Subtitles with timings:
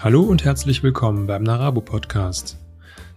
[0.00, 2.56] Hallo und herzlich willkommen beim Narabo Podcast.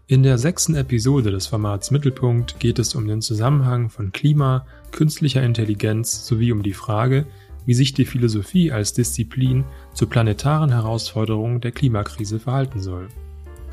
[0.08, 5.44] In der sechsten Episode des Formats Mittelpunkt geht es um den Zusammenhang von Klima, künstlicher
[5.44, 7.28] Intelligenz sowie um die Frage,
[7.68, 9.64] wie sich die Philosophie als Disziplin
[9.94, 13.10] zur planetaren Herausforderung der Klimakrise verhalten soll.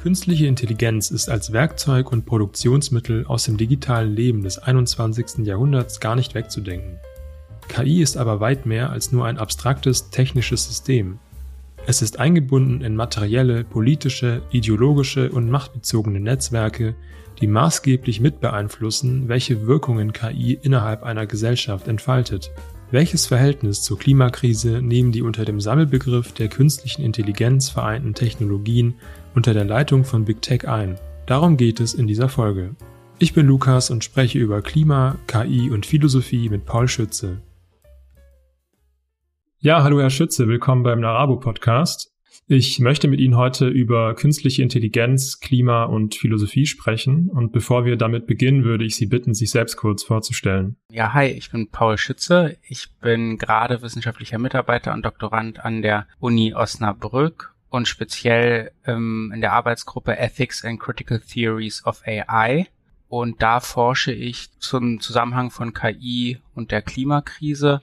[0.03, 5.47] Künstliche Intelligenz ist als Werkzeug und Produktionsmittel aus dem digitalen Leben des 21.
[5.47, 6.99] Jahrhunderts gar nicht wegzudenken.
[7.69, 11.21] KI ist aber weit mehr als nur ein abstraktes technisches System.
[11.89, 16.95] Es ist eingebunden in materielle, politische, ideologische und machtbezogene Netzwerke,
[17.41, 22.51] die maßgeblich mitbeeinflussen, welche Wirkungen KI innerhalb einer Gesellschaft entfaltet.
[22.91, 28.93] Welches Verhältnis zur Klimakrise nehmen die unter dem Sammelbegriff der künstlichen Intelligenz vereinten Technologien
[29.35, 30.99] unter der Leitung von Big Tech ein?
[31.25, 32.77] Darum geht es in dieser Folge.
[33.19, 37.39] Ich bin Lukas und spreche über Klima, KI und Philosophie mit Paul Schütze.
[39.61, 42.13] Ja, hallo Herr Schütze, willkommen beim Narabo Podcast.
[42.47, 47.29] Ich möchte mit Ihnen heute über künstliche Intelligenz, Klima und Philosophie sprechen.
[47.29, 50.77] Und bevor wir damit beginnen, würde ich Sie bitten, sich selbst kurz vorzustellen.
[50.93, 52.57] Ja, hi, ich bin Paul Schütze.
[52.69, 59.41] Ich bin gerade wissenschaftlicher Mitarbeiter und Doktorand an der Uni Osnabrück und speziell ähm, in
[59.41, 62.69] der Arbeitsgruppe Ethics and Critical Theories of AI.
[63.09, 67.83] Und da forsche ich zum Zusammenhang von KI und der Klimakrise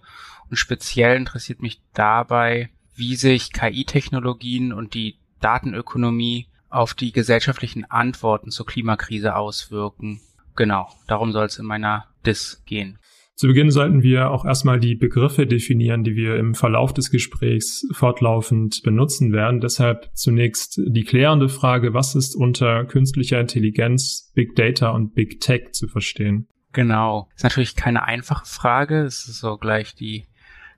[0.56, 8.52] und speziell interessiert mich dabei, wie sich KI-Technologien und die Datenökonomie auf die gesellschaftlichen Antworten
[8.52, 10.22] zur Klimakrise auswirken.
[10.56, 13.00] Genau, darum soll es in meiner DIS gehen.
[13.36, 17.86] Zu Beginn sollten wir auch erstmal die Begriffe definieren, die wir im Verlauf des Gesprächs
[17.92, 19.59] fortlaufend benutzen werden.
[19.59, 25.73] Deshalb zunächst die klärende Frage, was ist unter künstlicher Intelligenz, Big Data und Big Tech
[25.73, 26.48] zu verstehen?
[26.72, 27.28] Genau.
[27.36, 29.02] Ist natürlich keine einfache Frage.
[29.02, 30.26] Es ist so gleich die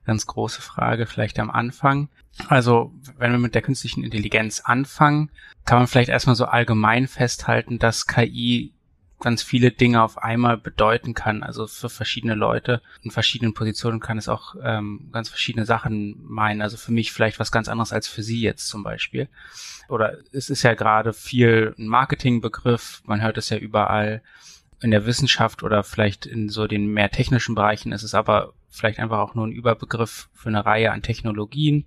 [0.08, 2.10] ganz große Frage vielleicht am Anfang.
[2.48, 5.30] Also, wenn wir mit der künstlichen Intelligenz anfangen,
[5.66, 8.74] kann man vielleicht erstmal so allgemein festhalten, dass KI
[9.20, 11.44] ganz viele Dinge auf einmal bedeuten kann.
[11.44, 16.62] Also für verschiedene Leute in verschiedenen Positionen kann es auch ähm, ganz verschiedene Sachen meinen.
[16.62, 19.28] Also für mich vielleicht was ganz anderes als für Sie jetzt zum Beispiel.
[19.90, 23.02] Oder es ist ja gerade viel ein Marketingbegriff.
[23.06, 24.22] Man hört es ja überall
[24.82, 29.00] in der Wissenschaft oder vielleicht in so den mehr technischen Bereichen ist es aber vielleicht
[29.00, 31.86] einfach auch nur ein Überbegriff für eine Reihe an Technologien,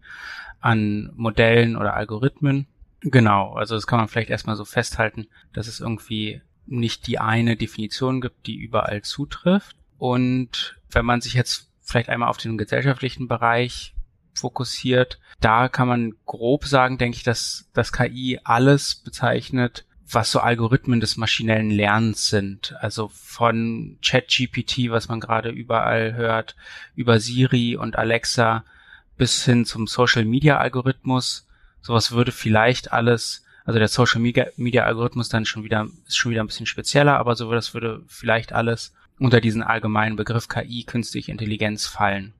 [0.60, 2.66] an Modellen oder Algorithmen.
[3.00, 7.56] Genau, also das kann man vielleicht erstmal so festhalten, dass es irgendwie nicht die eine
[7.56, 9.76] Definition gibt, die überall zutrifft.
[9.98, 13.94] Und wenn man sich jetzt vielleicht einmal auf den gesellschaftlichen Bereich
[14.34, 20.40] fokussiert, da kann man grob sagen, denke ich, dass das KI alles bezeichnet, was so
[20.40, 22.74] Algorithmen des maschinellen Lernens sind.
[22.80, 26.56] Also von ChatGPT, was man gerade überall hört,
[26.94, 28.64] über Siri und Alexa
[29.16, 31.46] bis hin zum Social Media Algorithmus.
[31.80, 36.30] Sowas würde vielleicht alles, also der Social Media, Media Algorithmus dann schon wieder, ist schon
[36.30, 40.84] wieder ein bisschen spezieller, aber so das würde vielleicht alles unter diesen allgemeinen Begriff KI,
[40.84, 42.32] künstliche Intelligenz fallen.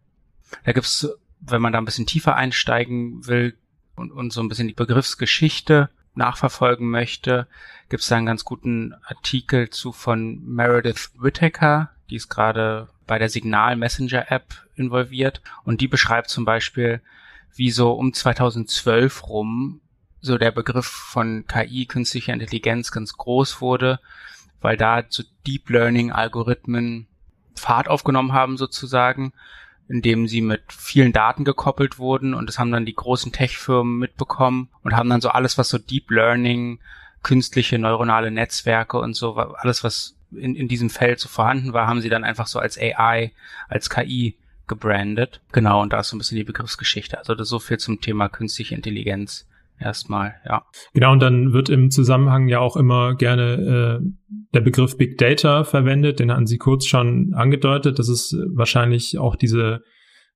[0.65, 1.09] Da gibt's,
[1.41, 3.57] wenn man da ein bisschen tiefer einsteigen will
[3.95, 7.47] und, und so ein bisschen die Begriffsgeschichte nachverfolgen möchte,
[7.89, 13.19] gibt es da einen ganz guten Artikel zu von Meredith Whittaker, die ist gerade bei
[13.19, 15.41] der Signal Messenger App involviert.
[15.65, 17.01] Und die beschreibt zum Beispiel,
[17.55, 19.81] wie so um 2012 rum
[20.21, 24.01] so der Begriff von KI, künstlicher Intelligenz, ganz groß wurde,
[24.61, 27.07] weil da so Deep Learning Algorithmen
[27.57, 29.33] Fahrt aufgenommen haben sozusagen
[29.91, 34.69] indem sie mit vielen Daten gekoppelt wurden und das haben dann die großen Tech-Firmen mitbekommen
[34.85, 36.79] und haben dann so alles, was so Deep Learning,
[37.25, 42.01] künstliche neuronale Netzwerke und so, alles, was in, in diesem Feld so vorhanden war, haben
[42.01, 43.33] sie dann einfach so als AI,
[43.69, 44.37] als KI
[44.69, 45.41] gebrandet.
[45.51, 47.19] Genau, und da ist so ein bisschen die Begriffsgeschichte.
[47.19, 49.49] Also das so viel zum Thema künstliche Intelligenz
[49.81, 50.65] erstmal, ja.
[50.93, 55.65] Genau, und dann wird im Zusammenhang ja auch immer gerne äh, der Begriff Big Data
[55.65, 57.99] verwendet, den hatten Sie kurz schon angedeutet.
[57.99, 59.83] Das ist wahrscheinlich auch diese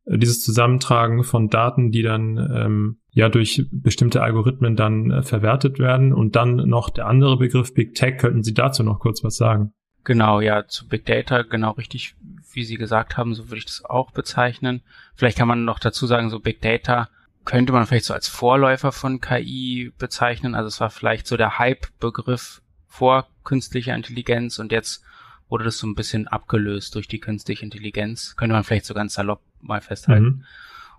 [0.07, 5.79] äh, dieses Zusammentragen von Daten, die dann ähm, ja durch bestimmte Algorithmen dann äh, verwertet
[5.79, 6.13] werden.
[6.13, 8.19] Und dann noch der andere Begriff Big Tech.
[8.19, 9.73] Könnten Sie dazu noch kurz was sagen?
[10.05, 12.15] Genau, ja, zu Big Data, genau richtig,
[12.53, 14.83] wie Sie gesagt haben, so würde ich das auch bezeichnen.
[15.15, 17.09] Vielleicht kann man noch dazu sagen, so Big Data
[17.45, 20.55] könnte man vielleicht so als Vorläufer von KI bezeichnen.
[20.55, 25.03] Also es war vielleicht so der Hype-Begriff vor künstlicher Intelligenz und jetzt
[25.49, 28.37] wurde das so ein bisschen abgelöst durch die künstliche Intelligenz.
[28.37, 30.25] Könnte man vielleicht so ganz salopp mal festhalten.
[30.25, 30.45] Mhm.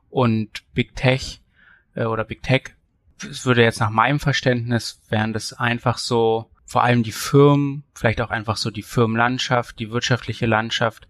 [0.09, 1.41] Und Big Tech
[1.95, 2.75] äh, oder Big Tech,
[3.29, 8.21] es würde jetzt nach meinem Verständnis, wären das einfach so vor allem die Firmen, vielleicht
[8.21, 11.07] auch einfach so die Firmenlandschaft, die wirtschaftliche Landschaft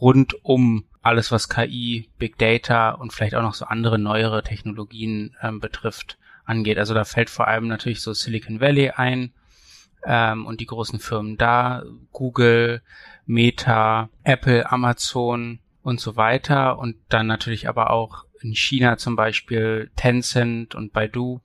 [0.00, 5.36] rund um alles, was KI, Big Data und vielleicht auch noch so andere neuere Technologien
[5.42, 6.16] ähm, betrifft.
[6.44, 6.78] angeht.
[6.78, 9.32] Also da fällt vor allem natürlich so Silicon Valley ein
[10.04, 11.82] ähm, und die großen Firmen da,
[12.12, 12.82] Google,
[13.26, 19.90] Meta, Apple, Amazon und so weiter und dann natürlich aber auch in China zum Beispiel
[19.96, 21.40] Tencent und Baidu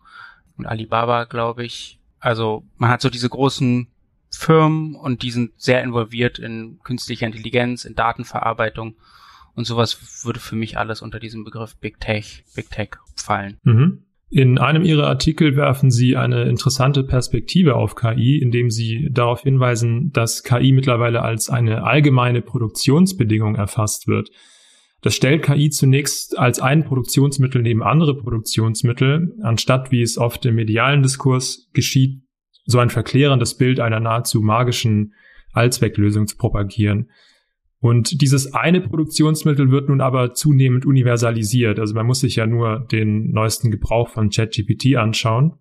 [0.57, 1.99] und Alibaba, glaube ich.
[2.19, 3.87] Also man hat so diese großen
[4.31, 8.95] Firmen und die sind sehr involviert in künstlicher Intelligenz, in Datenverarbeitung
[9.57, 13.57] und sowas würde für mich alles unter diesem Begriff Big Tech, Big Tech fallen.
[13.63, 14.03] Mhm.
[14.29, 20.11] In einem Ihrer Artikel werfen Sie eine interessante Perspektive auf KI, indem Sie darauf hinweisen,
[20.11, 24.29] dass KI mittlerweile als eine allgemeine Produktionsbedingung erfasst wird.
[25.01, 30.55] Das stellt KI zunächst als ein Produktionsmittel neben andere Produktionsmittel, anstatt wie es oft im
[30.55, 32.21] medialen Diskurs geschieht,
[32.65, 35.13] so ein verklärendes Bild einer nahezu magischen
[35.53, 37.09] Allzwecklösung zu propagieren.
[37.79, 41.79] Und dieses eine Produktionsmittel wird nun aber zunehmend universalisiert.
[41.79, 45.53] Also man muss sich ja nur den neuesten Gebrauch von ChatGPT anschauen.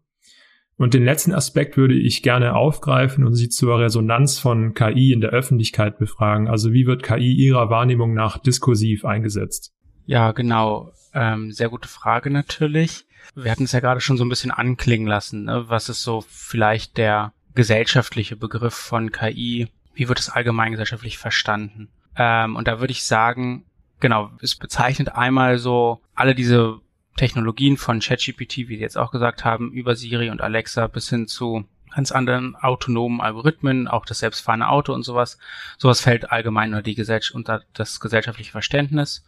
[0.78, 5.22] Und den letzten Aspekt würde ich gerne aufgreifen und Sie zur Resonanz von KI in
[5.22, 6.48] der Öffentlichkeit befragen.
[6.48, 9.72] Also wie wird KI Ihrer Wahrnehmung nach diskursiv eingesetzt?
[10.04, 10.92] Ja, genau.
[11.14, 13.06] Ähm, sehr gute Frage natürlich.
[13.34, 15.44] Wir hatten es ja gerade schon so ein bisschen anklingen lassen.
[15.44, 15.64] Ne?
[15.68, 19.68] Was ist so vielleicht der gesellschaftliche Begriff von KI?
[19.94, 21.88] Wie wird es allgemein gesellschaftlich verstanden?
[22.16, 23.64] Ähm, und da würde ich sagen,
[24.00, 26.80] genau, es bezeichnet einmal so alle diese
[27.16, 31.26] Technologien von ChatGPT, wie Sie jetzt auch gesagt haben, über Siri und Alexa bis hin
[31.26, 31.64] zu
[31.94, 35.38] ganz anderen autonomen Algorithmen, auch das selbstfahrende Auto und sowas.
[35.78, 39.24] Sowas fällt allgemein unter die Gesellschaft, unter das gesellschaftliche Verständnis.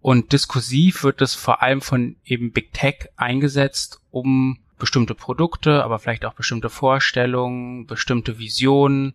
[0.00, 5.98] Und diskursiv wird es vor allem von eben Big Tech eingesetzt, um bestimmte Produkte, aber
[5.98, 9.14] vielleicht auch bestimmte Vorstellungen, bestimmte Visionen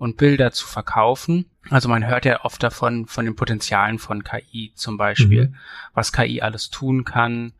[0.00, 1.44] und Bilder zu verkaufen.
[1.68, 5.56] Also man hört ja oft davon, von den Potenzialen von KI zum Beispiel, mhm.
[5.92, 7.52] was KI alles tun kann.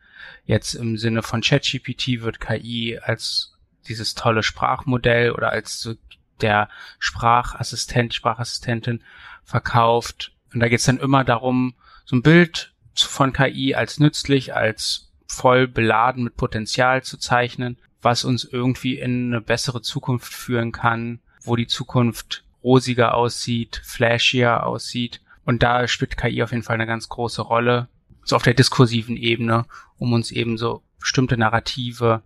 [0.46, 3.58] Jetzt im Sinne von ChatGPT wird KI als
[3.88, 5.96] dieses tolle Sprachmodell oder als so
[6.40, 9.04] der Sprachassistent, Sprachassistentin
[9.44, 10.32] verkauft.
[10.54, 11.74] Und da geht es dann immer darum,
[12.06, 18.24] so ein Bild von KI als nützlich, als voll beladen mit Potenzial zu zeichnen, was
[18.24, 25.20] uns irgendwie in eine bessere Zukunft führen kann, wo die Zukunft rosiger aussieht, flashier aussieht.
[25.44, 27.88] Und da spielt KI auf jeden Fall eine ganz große Rolle,
[28.22, 29.64] so auf der diskursiven Ebene,
[29.98, 32.22] um uns eben so bestimmte Narrative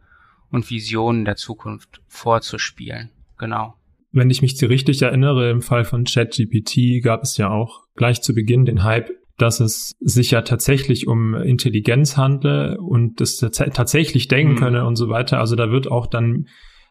[0.51, 3.11] und Visionen der Zukunft vorzuspielen.
[3.39, 3.75] Genau.
[4.13, 8.35] Wenn ich mich richtig erinnere, im Fall von ChatGPT gab es ja auch gleich zu
[8.35, 14.55] Beginn den Hype, dass es sich ja tatsächlich um Intelligenz handle und das tatsächlich denken
[14.55, 14.59] mhm.
[14.59, 15.41] könne und so weiter.
[15.41, 16.47] Also da wird auch dann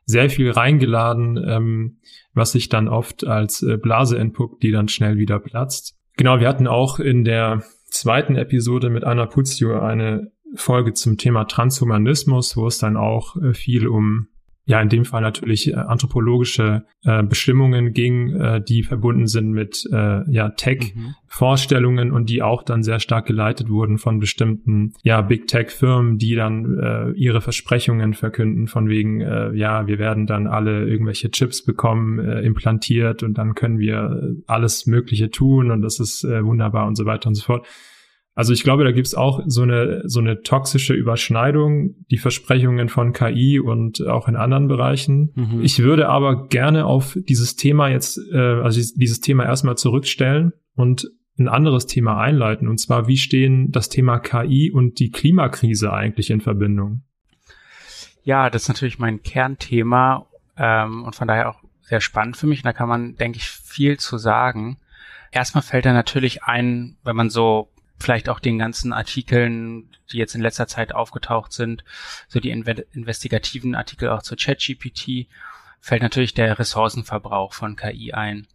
[0.05, 1.97] sehr viel reingeladen, ähm,
[2.33, 5.95] was sich dann oft als äh, Blase entpuppt, die dann schnell wieder platzt.
[6.17, 11.45] Genau, wir hatten auch in der zweiten Episode mit Anna Putzio eine Folge zum Thema
[11.45, 14.27] Transhumanismus, wo es dann auch äh, viel um
[14.65, 19.87] ja in dem Fall natürlich äh, anthropologische äh, Bestimmungen ging, äh, die verbunden sind mit
[19.91, 22.13] äh, ja Tech-Vorstellungen mhm.
[22.13, 26.79] und die auch dann sehr stark geleitet wurden von bestimmten ja Big Tech-Firmen, die dann
[26.79, 32.19] äh, ihre Versprechungen verkünden von wegen äh, ja wir werden dann alle irgendwelche Chips bekommen
[32.19, 36.95] äh, implantiert und dann können wir alles Mögliche tun und das ist äh, wunderbar und
[36.95, 37.67] so weiter und so fort.
[38.35, 43.13] Also ich glaube, da gibt's auch so eine, so eine toxische Überschneidung, die Versprechungen von
[43.13, 45.31] KI und auch in anderen Bereichen.
[45.35, 45.61] Mhm.
[45.61, 51.11] Ich würde aber gerne auf dieses Thema jetzt, äh, also dieses Thema erstmal zurückstellen und
[51.37, 52.67] ein anderes Thema einleiten.
[52.67, 57.03] Und zwar, wie stehen das Thema KI und die Klimakrise eigentlich in Verbindung?
[58.23, 60.25] Ja, das ist natürlich mein Kernthema
[60.57, 62.59] ähm, und von daher auch sehr spannend für mich.
[62.59, 64.77] Und da kann man, denke ich, viel zu sagen.
[65.31, 70.35] Erstmal fällt da natürlich ein, wenn man so vielleicht auch den ganzen Artikeln, die jetzt
[70.35, 71.83] in letzter Zeit aufgetaucht sind,
[72.27, 75.27] so die inve investigativen Artikel auch zu ChatGPT,
[75.79, 78.47] fällt natürlich der Ressourcenverbrauch von KI ein.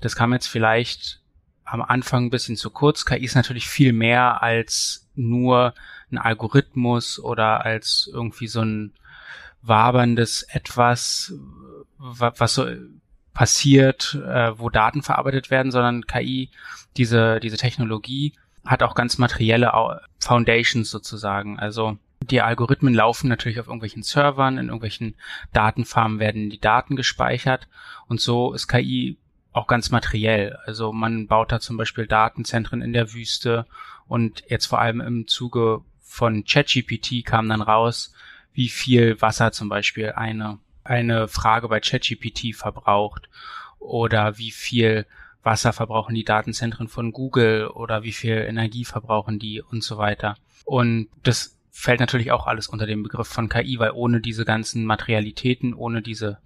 [0.00, 1.20] Das kam jetzt vielleicht
[1.64, 3.04] am Anfang ein bisschen zu kurz.
[3.04, 5.74] KI ist natürlich viel mehr als nur
[6.10, 8.92] ein Algorithmus oder als irgendwie so ein
[9.62, 11.34] waberndes etwas,
[11.98, 12.66] was so
[13.34, 16.50] passiert, äh, wo Daten verarbeitet werden, sondern KI,
[16.96, 18.32] diese, diese Technologie
[18.66, 19.72] hat auch ganz materielle
[20.18, 21.58] Foundations sozusagen.
[21.58, 25.14] Also die Algorithmen laufen natürlich auf irgendwelchen Servern, in irgendwelchen
[25.52, 27.68] Datenfarmen werden die Daten gespeichert
[28.08, 29.16] und so ist KI
[29.52, 30.58] auch ganz materiell.
[30.66, 33.66] Also man baut da zum Beispiel Datenzentren in der Wüste
[34.06, 38.12] und jetzt vor allem im Zuge von ChatGPT kam dann raus,
[38.52, 43.28] wie viel Wasser zum Beispiel eine, eine Frage bei ChatGPT verbraucht
[43.78, 45.06] oder wie viel
[45.46, 50.36] Wasser verbrauchen die Datenzentren von Google oder wie viel Energie verbrauchen die und so weiter.
[50.64, 54.84] Und das fällt natürlich auch alles unter den Begriff von KI, weil ohne diese ganzen
[54.84, 56.38] Materialitäten, ohne diese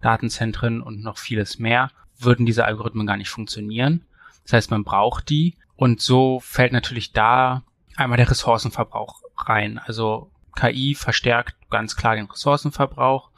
[0.00, 4.06] Datenzentren und noch vieles mehr, würden diese Algorithmen gar nicht funktionieren.
[4.44, 5.56] Das heißt, man braucht die.
[5.76, 7.62] Und so fällt natürlich da
[7.96, 9.78] einmal der Ressourcenverbrauch rein.
[9.78, 13.30] Also KI verstärkt ganz klar den Ressourcenverbrauch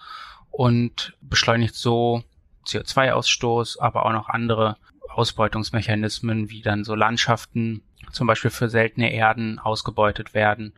[0.51, 2.23] und beschleunigt so
[2.67, 4.77] CO2-Ausstoß, aber auch noch andere
[5.19, 7.83] Ausbeutungsmechanismen, wie dann so Landschaften
[8.13, 10.75] zum Beispiel für seltene Erden ausgebeutet werden,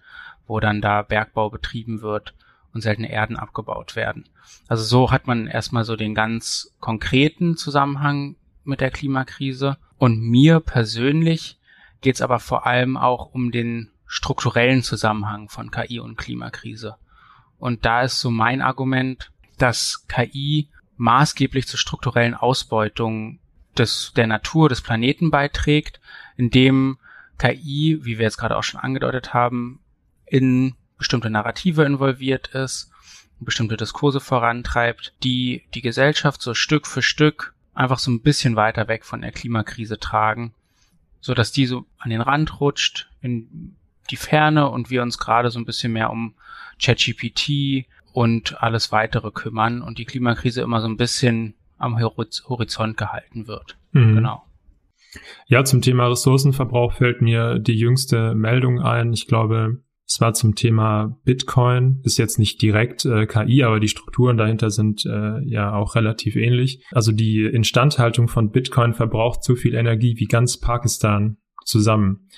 [0.46, 2.34] wo dann da Bergbau betrieben wird
[2.72, 4.28] und seltene Erden abgebaut werden.
[4.66, 9.76] Also so hat man erstmal so den ganz konkreten Zusammenhang mit der Klimakrise.
[9.98, 11.58] Und mir persönlich
[12.00, 16.96] geht es aber vor allem auch um den strukturellen Zusammenhang von KI und Klimakrise.
[17.58, 23.38] Und da ist so mein Argument, dass KI maßgeblich zur strukturellen Ausbeutung
[23.76, 26.00] des, der Natur, des Planeten beiträgt,
[26.36, 26.98] indem
[27.38, 29.80] KI, wie wir jetzt gerade auch schon angedeutet haben,
[30.26, 32.90] in bestimmte Narrative involviert ist,
[33.40, 38.88] bestimmte Diskurse vorantreibt, die die Gesellschaft so Stück für Stück einfach so ein bisschen weiter
[38.88, 40.52] weg von der Klimakrise tragen,
[41.20, 43.76] so dass die so an den Rand rutscht, in
[44.10, 46.34] die Ferne und wir uns gerade so ein bisschen mehr um
[46.80, 53.46] ChatGPT und alles weitere kümmern und die Klimakrise immer so ein bisschen am Horizont gehalten
[53.46, 53.76] wird.
[53.92, 54.16] Mhm.
[54.16, 54.42] Genau.
[55.46, 59.12] Ja, zum Thema Ressourcenverbrauch fällt mir die jüngste Meldung ein.
[59.12, 63.88] Ich glaube, es war zum Thema Bitcoin, ist jetzt nicht direkt äh, KI, aber die
[63.88, 66.84] Strukturen dahinter sind äh, ja auch relativ ähnlich.
[66.90, 72.28] Also die Instandhaltung von Bitcoin verbraucht so viel Energie wie ganz Pakistan zusammen.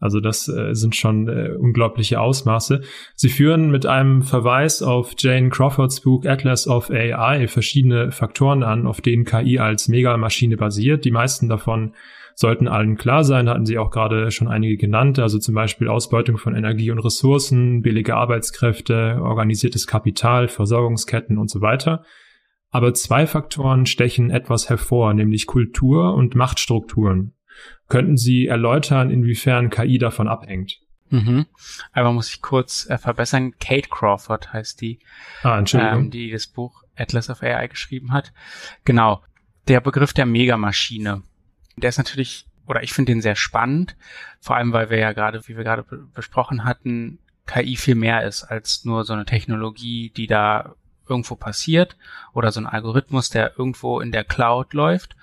[0.00, 2.82] Also das äh, sind schon äh, unglaubliche Ausmaße.
[3.14, 8.86] Sie führen mit einem Verweis auf Jane Crawfords Buch Atlas of AI verschiedene Faktoren an,
[8.86, 11.04] auf denen KI als Megamaschine basiert.
[11.04, 11.94] Die meisten davon
[12.36, 16.38] sollten allen klar sein, hatten Sie auch gerade schon einige genannt, also zum Beispiel Ausbeutung
[16.38, 22.04] von Energie und Ressourcen, billige Arbeitskräfte, organisiertes Kapital, Versorgungsketten und so weiter.
[22.70, 27.32] Aber zwei Faktoren stechen etwas hervor, nämlich Kultur und Machtstrukturen.
[27.88, 30.80] Könnten Sie erläutern, inwiefern KI davon abhängt?
[31.10, 31.46] Mhm.
[31.92, 33.54] Aber muss ich kurz äh, verbessern.
[33.58, 34.98] Kate Crawford heißt die,
[35.42, 36.04] ah, Entschuldigung.
[36.04, 38.32] Ähm, die das Buch Atlas of AI geschrieben hat.
[38.84, 39.22] Genau.
[39.68, 41.22] Der Begriff der Megamaschine.
[41.76, 43.96] Der ist natürlich, oder ich finde den sehr spannend,
[44.40, 45.84] vor allem weil wir ja gerade, wie wir gerade
[46.14, 50.74] besprochen hatten, KI viel mehr ist als nur so eine Technologie, die da
[51.08, 51.96] irgendwo passiert
[52.32, 55.16] oder so ein Algorithmus, der irgendwo in der Cloud läuft,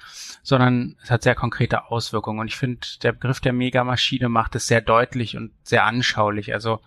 [0.44, 2.40] sondern es hat sehr konkrete Auswirkungen.
[2.40, 6.54] Und ich finde, der Begriff der Megamaschine macht es sehr deutlich und sehr anschaulich.
[6.54, 6.80] Also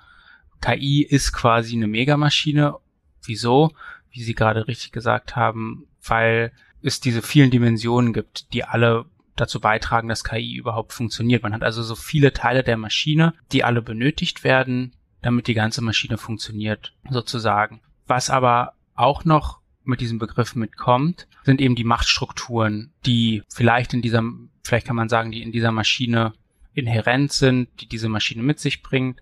[0.61, 2.77] KI ist quasi eine Megamaschine.
[3.25, 3.73] Wieso?
[4.11, 6.53] Wie Sie gerade richtig gesagt haben, weil
[6.83, 11.43] es diese vielen Dimensionen gibt, die alle dazu beitragen, dass KI überhaupt funktioniert.
[11.43, 15.83] Man hat also so viele Teile der Maschine, die alle benötigt werden, damit die ganze
[15.83, 17.81] Maschine funktioniert, sozusagen.
[18.07, 24.03] Was aber auch noch mit diesem Begriff mitkommt, sind eben die Machtstrukturen, die vielleicht in
[24.03, 24.23] dieser,
[24.63, 26.35] vielleicht kann man sagen, die in dieser Maschine
[26.75, 29.21] inhärent sind, die diese Maschine mit sich bringt,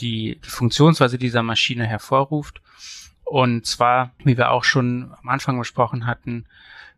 [0.00, 2.62] die die Funktionsweise dieser Maschine hervorruft.
[3.24, 6.46] Und zwar, wie wir auch schon am Anfang besprochen hatten,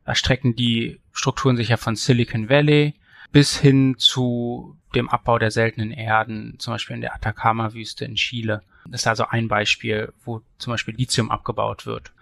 [0.04, 2.94] erstrecken die Strukturen sich ja von Silicon Valley
[3.32, 8.62] bis hin zu dem Abbau der seltenen Erden, zum Beispiel in der Atacama-Wüste in Chile.
[8.86, 12.12] Das ist also ein Beispiel, wo zum Beispiel Lithium abgebaut wird.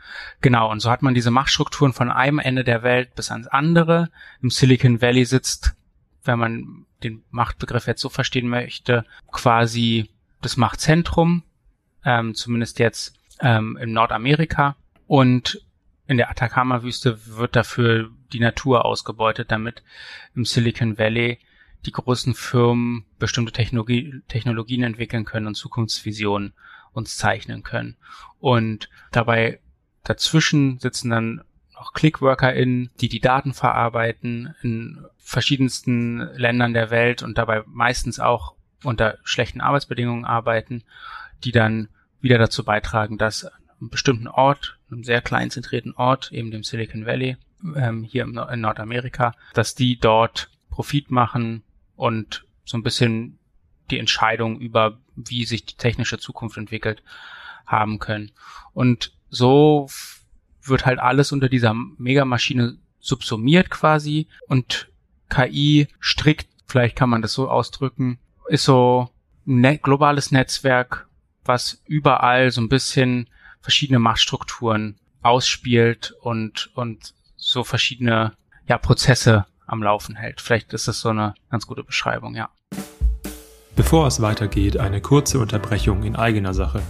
[0.40, 4.10] Genau, und so hat man diese Machtstrukturen von einem Ende der Welt bis ans andere.
[4.42, 5.74] Im Silicon Valley sitzt,
[6.24, 10.10] wenn man den Machtbegriff jetzt so verstehen möchte, quasi
[10.40, 11.42] das Machtzentrum,
[12.04, 14.76] ähm, zumindest jetzt ähm, in Nordamerika.
[15.06, 15.62] Und
[16.06, 19.82] in der Atacama-Wüste wird dafür die Natur ausgebeutet, damit
[20.34, 21.38] im Silicon Valley
[21.86, 26.52] die großen Firmen bestimmte Technologie, Technologien entwickeln können und Zukunftsvisionen
[26.92, 27.96] uns zeichnen können.
[28.40, 29.60] Und dabei
[30.04, 31.42] dazwischen sitzen dann
[31.72, 38.54] noch ClickworkerInnen, die die Daten verarbeiten in verschiedensten Ländern der Welt und dabei meistens auch
[38.82, 40.82] unter schlechten Arbeitsbedingungen arbeiten,
[41.44, 41.88] die dann
[42.20, 47.06] wieder dazu beitragen, dass einem bestimmten Ort, einem sehr klein zentrierten Ort, eben dem Silicon
[47.06, 47.36] Valley,
[47.76, 51.62] ähm, hier in Nordamerika, dass die dort Profit machen
[51.98, 53.38] und so ein bisschen
[53.90, 57.02] die Entscheidung über, wie sich die technische Zukunft entwickelt,
[57.66, 58.30] haben können.
[58.72, 59.88] Und so
[60.62, 64.88] wird halt alles unter dieser Megamaschine subsumiert quasi und
[65.28, 69.10] KI strikt, vielleicht kann man das so ausdrücken, ist so
[69.46, 71.08] ein net globales Netzwerk,
[71.44, 73.28] was überall so ein bisschen
[73.60, 78.34] verschiedene Machtstrukturen ausspielt und, und so verschiedene
[78.66, 80.40] ja, Prozesse am Laufen hält.
[80.40, 82.48] Vielleicht ist das so eine ganz gute Beschreibung, ja.
[83.76, 86.82] Bevor es weitergeht, eine kurze Unterbrechung in eigener Sache.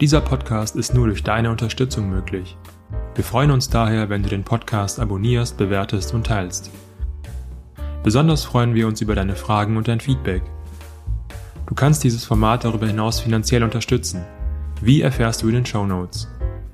[0.00, 2.56] Dieser Podcast ist nur durch deine Unterstützung möglich.
[3.14, 6.70] Wir freuen uns daher, wenn du den Podcast abonnierst, bewertest und teilst.
[8.02, 10.42] Besonders freuen wir uns über deine Fragen und dein Feedback.
[11.66, 14.24] Du kannst dieses Format darüber hinaus finanziell unterstützen.
[14.80, 16.28] Wie erfährst du in den Show Notes?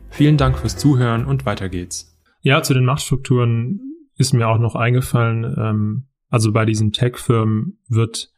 [0.09, 2.17] Vielen Dank fürs Zuhören und weiter geht's.
[2.41, 8.31] Ja, zu den Machtstrukturen ist mir auch noch eingefallen, ähm, also bei diesen Tech-Firmen wird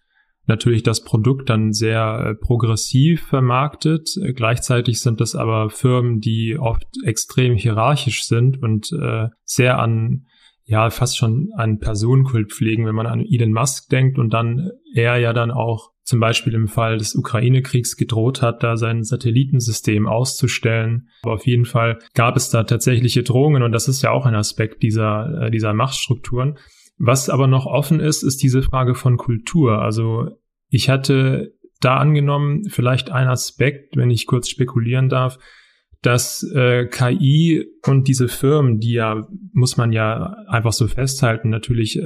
[0.47, 4.11] natürlich das Produkt dann sehr äh, progressiv vermarktet.
[4.35, 10.27] Gleichzeitig sind das aber Firmen, die oft extrem hierarchisch sind und äh, sehr an
[10.65, 15.17] ja fast schon an Personenkult pflegen, wenn man an Elon Musk denkt und dann er
[15.17, 21.11] ja dann auch zum Beispiel im Fall des Ukraine-Kriegs gedroht hat, da sein Satellitensystem auszustellen.
[21.23, 24.35] Aber auf jeden Fall gab es da tatsächliche Drohungen und das ist ja auch ein
[24.35, 26.57] Aspekt dieser, äh, dieser Machtstrukturen.
[26.97, 29.83] Was aber noch offen ist, ist diese Frage von Kultur.
[29.83, 30.31] Also
[30.71, 35.39] ich hatte da angenommen, vielleicht ein Aspekt, wenn ich kurz spekulieren darf,
[36.01, 42.01] dass äh, KI und diese Firmen, die ja, muss man ja einfach so festhalten, natürlich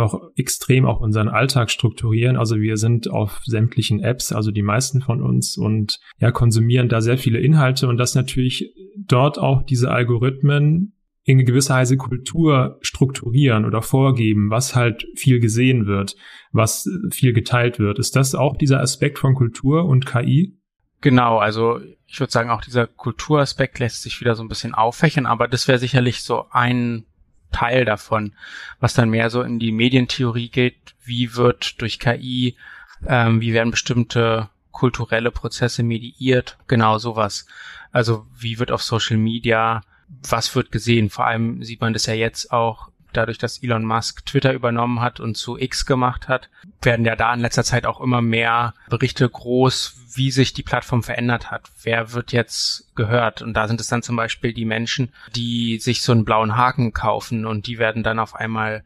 [0.00, 2.36] auch extrem auch unseren Alltag strukturieren.
[2.36, 7.00] Also wir sind auf sämtlichen Apps, also die meisten von uns und ja, konsumieren da
[7.00, 10.94] sehr viele Inhalte und dass natürlich dort auch diese Algorithmen
[11.24, 16.16] in gewisser Weise Kultur strukturieren oder vorgeben, was halt viel gesehen wird,
[16.50, 17.98] was viel geteilt wird.
[17.98, 20.58] Ist das auch dieser Aspekt von Kultur und KI?
[21.00, 25.26] Genau, also ich würde sagen, auch dieser Kulturaspekt lässt sich wieder so ein bisschen auffächern,
[25.26, 27.06] aber das wäre sicherlich so ein
[27.52, 28.34] Teil davon,
[28.80, 30.94] was dann mehr so in die Medientheorie geht.
[31.04, 32.56] Wie wird durch KI,
[33.06, 36.58] ähm, wie werden bestimmte kulturelle Prozesse mediiert?
[36.66, 37.46] Genau sowas.
[37.92, 39.82] Also wie wird auf Social Media
[40.28, 41.10] was wird gesehen?
[41.10, 45.20] Vor allem sieht man das ja jetzt auch dadurch, dass Elon Musk Twitter übernommen hat
[45.20, 46.48] und zu X gemacht hat,
[46.80, 51.02] werden ja da in letzter Zeit auch immer mehr Berichte groß, wie sich die Plattform
[51.02, 51.70] verändert hat.
[51.82, 53.42] Wer wird jetzt gehört?
[53.42, 56.92] Und da sind es dann zum Beispiel die Menschen, die sich so einen blauen Haken
[56.92, 58.84] kaufen und die werden dann auf einmal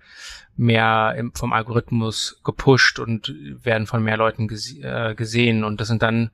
[0.57, 4.49] mehr vom Algorithmus gepusht und werden von mehr Leuten
[4.83, 5.65] äh, gesehen.
[5.65, 6.31] Und das sind dann,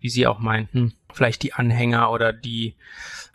[0.00, 2.74] wie Sie auch meinten, vielleicht die Anhänger oder die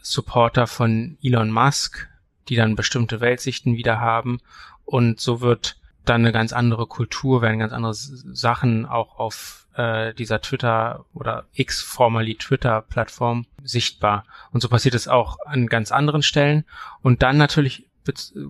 [0.01, 2.07] Supporter von Elon Musk,
[2.49, 4.39] die dann bestimmte Weltsichten wieder haben.
[4.85, 10.13] Und so wird dann eine ganz andere Kultur, werden ganz andere Sachen auch auf äh,
[10.13, 14.25] dieser Twitter oder X formerly Twitter Plattform sichtbar.
[14.51, 16.65] Und so passiert es auch an ganz anderen Stellen.
[17.01, 17.87] Und dann natürlich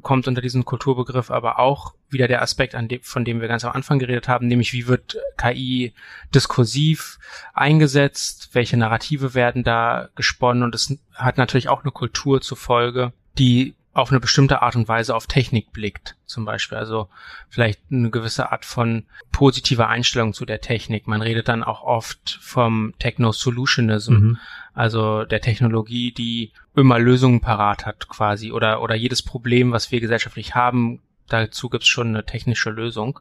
[0.01, 3.65] kommt unter diesen Kulturbegriff aber auch wieder der Aspekt, an dem, von dem wir ganz
[3.65, 5.93] am Anfang geredet haben, nämlich wie wird KI
[6.33, 7.17] diskursiv
[7.53, 13.13] eingesetzt, welche Narrative werden da gesponnen und es hat natürlich auch eine Kultur zur Folge,
[13.37, 16.77] die auf eine bestimmte Art und Weise auf Technik blickt, zum Beispiel.
[16.77, 17.09] Also
[17.49, 21.07] vielleicht eine gewisse Art von positiver Einstellung zu der Technik.
[21.07, 24.37] Man redet dann auch oft vom Techno-Solutionism, mhm.
[24.73, 29.99] also der Technologie, die immer Lösungen parat hat quasi oder, oder jedes Problem, was wir
[29.99, 33.19] gesellschaftlich haben, dazu gibt's schon eine technische Lösung.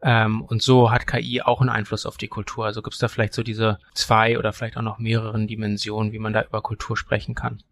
[0.00, 2.66] Ähm, und so hat KI auch einen Einfluss auf die Kultur.
[2.66, 6.32] Also gibt's da vielleicht so diese zwei oder vielleicht auch noch mehreren Dimensionen, wie man
[6.32, 7.62] da über Kultur sprechen kann.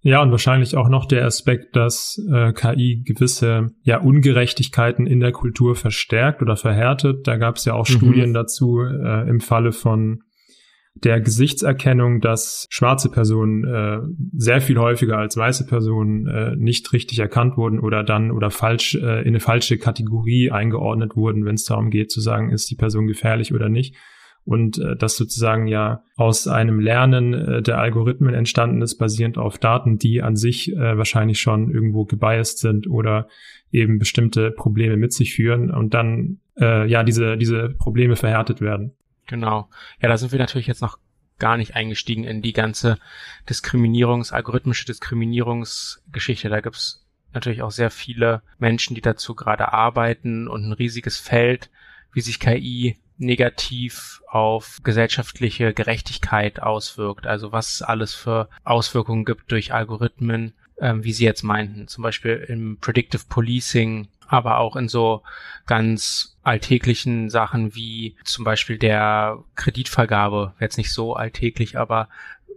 [0.00, 5.32] Ja, und wahrscheinlich auch noch der Aspekt, dass äh, KI gewisse ja, Ungerechtigkeiten in der
[5.32, 7.26] Kultur verstärkt oder verhärtet.
[7.26, 7.92] Da gab es ja auch mhm.
[7.92, 10.20] Studien dazu äh, im Falle von
[10.94, 13.98] der Gesichtserkennung, dass schwarze Personen äh,
[14.36, 18.94] sehr viel häufiger als weiße Personen äh, nicht richtig erkannt wurden oder dann oder falsch
[18.94, 22.76] äh, in eine falsche Kategorie eingeordnet wurden, wenn es darum geht zu sagen, ist die
[22.76, 23.94] Person gefährlich oder nicht
[24.48, 29.58] und äh, das sozusagen ja aus einem Lernen äh, der Algorithmen entstanden ist, basierend auf
[29.58, 33.28] Daten, die an sich äh, wahrscheinlich schon irgendwo gebiased sind oder
[33.72, 38.92] eben bestimmte Probleme mit sich führen und dann äh, ja diese diese Probleme verhärtet werden.
[39.26, 39.68] Genau.
[40.00, 40.98] Ja, da sind wir natürlich jetzt noch
[41.38, 42.96] gar nicht eingestiegen in die ganze
[43.50, 46.48] Diskriminierungs, algorithmische Diskriminierungsgeschichte.
[46.48, 51.68] Da gibt's natürlich auch sehr viele Menschen, die dazu gerade arbeiten und ein riesiges Feld,
[52.14, 57.26] wie sich KI negativ auf gesellschaftliche Gerechtigkeit auswirkt.
[57.26, 61.88] Also was es alles für Auswirkungen gibt durch Algorithmen, ähm, wie Sie jetzt meinten.
[61.88, 65.22] Zum Beispiel im Predictive Policing, aber auch in so
[65.66, 70.54] ganz alltäglichen Sachen wie zum Beispiel der Kreditvergabe.
[70.60, 72.08] Jetzt nicht so alltäglich, aber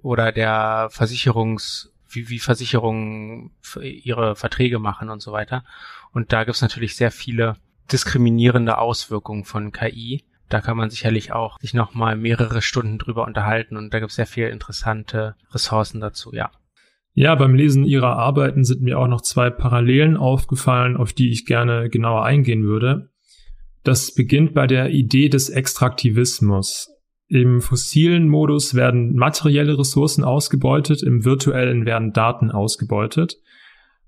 [0.03, 5.63] oder der Versicherungs, wie, wie Versicherungen ihre Verträge machen und so weiter.
[6.11, 7.57] Und da gibt's natürlich sehr viele
[7.91, 13.77] diskriminierende Auswirkungen von KI da kann man sicherlich auch sich nochmal mehrere Stunden drüber unterhalten
[13.77, 16.51] und da gibt es sehr viel interessante Ressourcen dazu, ja.
[17.13, 21.45] Ja, beim Lesen Ihrer Arbeiten sind mir auch noch zwei Parallelen aufgefallen, auf die ich
[21.45, 23.09] gerne genauer eingehen würde.
[23.83, 26.89] Das beginnt bei der Idee des Extraktivismus.
[27.27, 33.37] Im fossilen Modus werden materielle Ressourcen ausgebeutet, im virtuellen werden Daten ausgebeutet.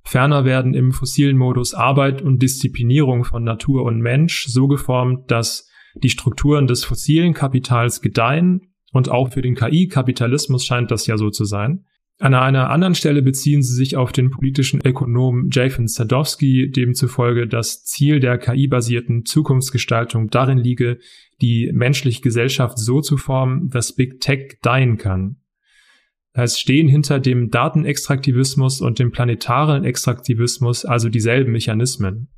[0.04, 5.70] Ferner werden im fossilen Modus Arbeit und Disziplinierung von Natur und Mensch so geformt, dass
[5.96, 11.30] die Strukturen des fossilen Kapitals gedeihen und auch für den KI-Kapitalismus scheint das ja so
[11.30, 11.86] zu sein.
[12.20, 17.84] An einer anderen Stelle beziehen sie sich auf den politischen Ökonom Jathan Sadowski, demzufolge das
[17.84, 21.00] Ziel der KI-basierten Zukunftsgestaltung darin liege,
[21.42, 25.38] die menschliche Gesellschaft so zu formen, dass Big Tech gedeihen kann.
[26.34, 32.30] Es stehen hinter dem Datenextraktivismus und dem planetaren Extraktivismus also dieselben Mechanismen.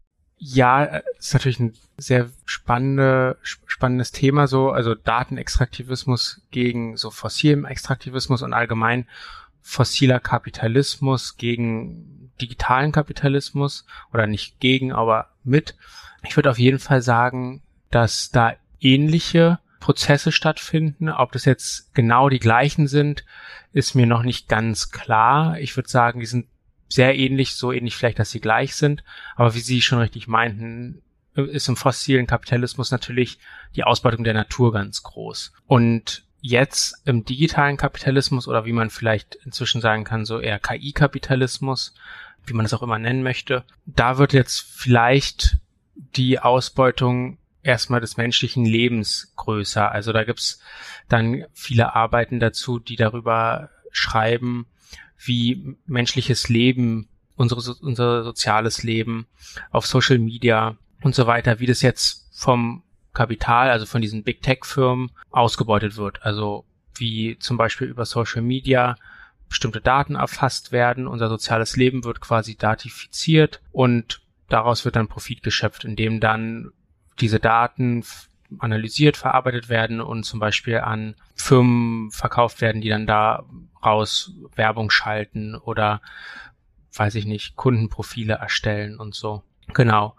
[0.48, 0.84] Ja,
[1.18, 8.54] ist natürlich ein sehr spannende, spannendes Thema so, also Datenextraktivismus gegen so fossilen Extraktivismus und
[8.54, 9.08] allgemein
[9.64, 15.76] fossiler Kapitalismus gegen digitalen Kapitalismus oder nicht gegen, aber mit.
[16.22, 21.10] Ich würde auf jeden Fall sagen, dass da ähnliche Prozesse stattfinden.
[21.10, 23.26] Ob das jetzt genau die gleichen sind,
[23.74, 25.58] ist mir noch nicht ganz klar.
[25.60, 26.46] Ich würde sagen, die sind
[26.88, 29.04] sehr ähnlich, so ähnlich vielleicht, dass sie gleich sind.
[29.36, 31.02] Aber wie Sie schon richtig meinten,
[31.34, 33.40] ist im fossilen Kapitalismus natürlich
[33.76, 35.54] die Ausbeutung der Natur ganz groß.
[35.68, 41.96] Und jetzt im digitalen Kapitalismus oder wie man vielleicht inzwischen sagen kann, so eher KI-Kapitalismus,
[42.46, 45.58] wie man es auch immer nennen möchte, da wird jetzt vielleicht
[46.16, 49.92] die Ausbeutung erstmal des menschlichen Lebens größer.
[49.92, 50.60] Also da gibt's
[51.10, 54.68] dann viele Arbeiten dazu, die darüber schreiben,
[55.18, 59.28] wie menschliches Leben, unsere, unser soziales Leben
[59.72, 64.42] auf Social Media und so weiter, wie das jetzt vom Kapital, also von diesen Big
[64.42, 66.24] Tech Firmen, ausgebeutet wird.
[66.24, 68.96] Also wie zum Beispiel über Social Media
[69.50, 75.44] bestimmte Daten erfasst werden, unser soziales Leben wird quasi datifiziert und daraus wird dann Profit
[75.44, 76.72] geschöpft, indem dann
[77.20, 78.04] diese Daten
[78.60, 83.08] analysiert, verarbeitet werden und zum Beispiel an Firmen verkauft werden, die dann
[83.86, 86.02] daraus Werbung schalten oder
[86.94, 89.44] weiß ich nicht, Kundenprofile erstellen und so.
[89.74, 90.16] Genau.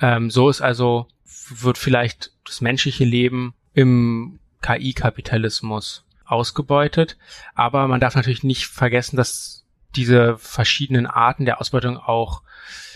[0.00, 1.08] Ähm, so ist also
[1.48, 7.16] wird vielleicht das menschliche Leben im KI-Kapitalismus ausgebeutet.
[7.54, 9.64] Aber man darf natürlich nicht vergessen, dass
[9.96, 12.42] diese verschiedenen Arten der Ausbeutung auch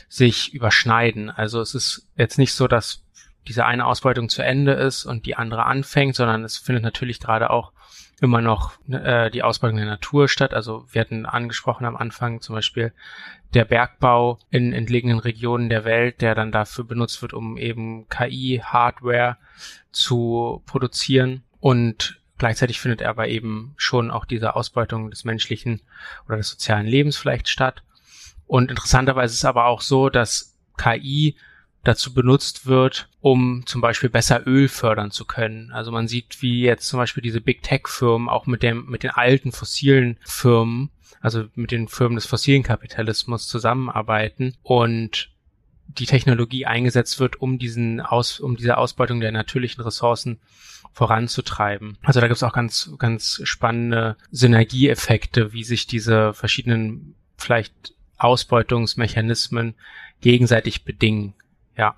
[0.08, 1.30] sich überschneiden.
[1.30, 3.02] Also es ist jetzt nicht so, dass
[3.48, 7.50] diese eine Ausbeutung zu Ende ist und die andere anfängt, sondern es findet natürlich gerade
[7.50, 7.72] auch
[8.20, 10.54] immer noch äh, die Ausbeutung der Natur statt.
[10.54, 12.92] Also wir hatten angesprochen am Anfang zum Beispiel
[13.54, 19.36] der Bergbau in entlegenen Regionen der Welt, der dann dafür benutzt wird, um eben KI-Hardware
[19.92, 21.42] zu produzieren.
[21.60, 25.82] Und gleichzeitig findet er aber eben schon auch diese Ausbeutung des menschlichen
[26.26, 27.82] oder des sozialen Lebens vielleicht statt.
[28.46, 31.36] Und interessanterweise ist es aber auch so, dass KI
[31.86, 35.70] dazu benutzt wird, um zum Beispiel besser Öl fördern zu können.
[35.72, 39.02] Also man sieht, wie jetzt zum Beispiel diese Big Tech Firmen auch mit dem, mit
[39.02, 45.30] den alten fossilen Firmen, also mit den Firmen des fossilen Kapitalismus zusammenarbeiten und
[45.86, 50.40] die Technologie eingesetzt wird, um diesen Aus, um diese Ausbeutung der natürlichen Ressourcen
[50.92, 51.98] voranzutreiben.
[52.02, 59.74] Also da gibt es auch ganz, ganz spannende Synergieeffekte, wie sich diese verschiedenen vielleicht Ausbeutungsmechanismen
[60.20, 61.34] gegenseitig bedingen.
[61.76, 61.96] Ja.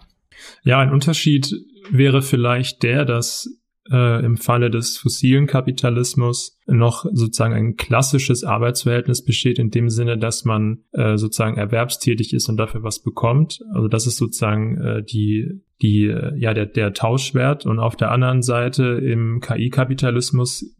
[0.63, 1.55] Ja, ein Unterschied
[1.91, 3.49] wäre vielleicht der, dass
[3.91, 10.19] äh, im Falle des fossilen Kapitalismus noch sozusagen ein klassisches Arbeitsverhältnis besteht, in dem Sinne,
[10.19, 13.61] dass man äh, sozusagen erwerbstätig ist und dafür was bekommt.
[13.73, 18.11] Also das ist sozusagen äh, die die äh, ja der der Tauschwert und auf der
[18.11, 20.77] anderen Seite im KI-Kapitalismus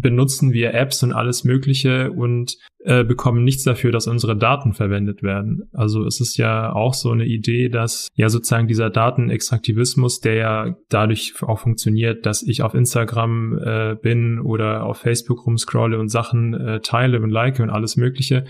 [0.00, 5.22] benutzen wir Apps und alles Mögliche und äh, bekommen nichts dafür, dass unsere Daten verwendet
[5.22, 5.68] werden.
[5.72, 10.76] Also es ist ja auch so eine Idee, dass ja sozusagen dieser Datenextraktivismus, der ja
[10.88, 16.54] dadurch auch funktioniert, dass ich auf Instagram äh, bin oder auf Facebook rumscrolle und Sachen
[16.54, 18.44] äh, teile und like und alles Mögliche,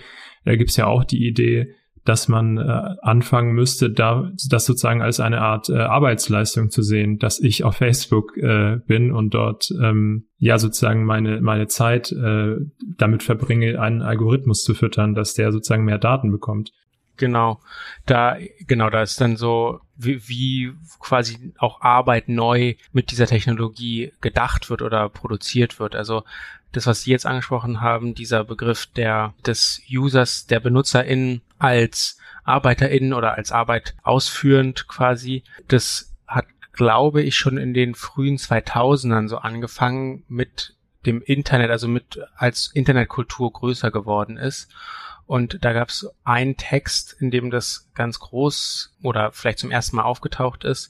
[0.45, 1.73] da gibt's ja auch die Idee,
[2.05, 7.17] dass man äh, anfangen müsste, da das sozusagen als eine Art äh, Arbeitsleistung zu sehen,
[7.19, 12.55] dass ich auf Facebook äh, bin und dort ähm, ja sozusagen meine meine Zeit äh,
[12.97, 16.71] damit verbringe, einen Algorithmus zu füttern, dass der sozusagen mehr Daten bekommt.
[17.17, 17.59] Genau,
[18.05, 24.13] da genau da ist dann so wie, wie quasi auch Arbeit neu mit dieser Technologie
[24.21, 25.95] gedacht wird oder produziert wird.
[25.95, 26.23] Also
[26.71, 33.13] das, was Sie jetzt angesprochen haben, dieser Begriff der, des Users, der BenutzerInnen als ArbeiterInnen
[33.13, 39.37] oder als Arbeit ausführend quasi, das hat, glaube ich, schon in den frühen 2000ern so
[39.37, 44.69] angefangen mit dem Internet, also mit als Internetkultur größer geworden ist.
[45.25, 49.97] Und da gab es einen Text, in dem das ganz groß oder vielleicht zum ersten
[49.97, 50.89] Mal aufgetaucht ist.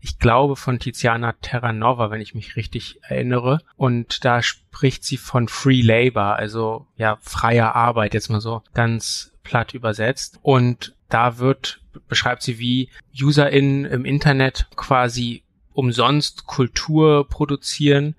[0.00, 3.58] Ich glaube von Tiziana Terranova, wenn ich mich richtig erinnere.
[3.76, 9.32] Und da spricht sie von Free Labor, also ja, freier Arbeit, jetzt mal so ganz
[9.42, 10.38] platt übersetzt.
[10.42, 12.88] Und da wird, beschreibt sie, wie
[13.20, 18.14] UserInnen im Internet quasi umsonst Kultur produzieren.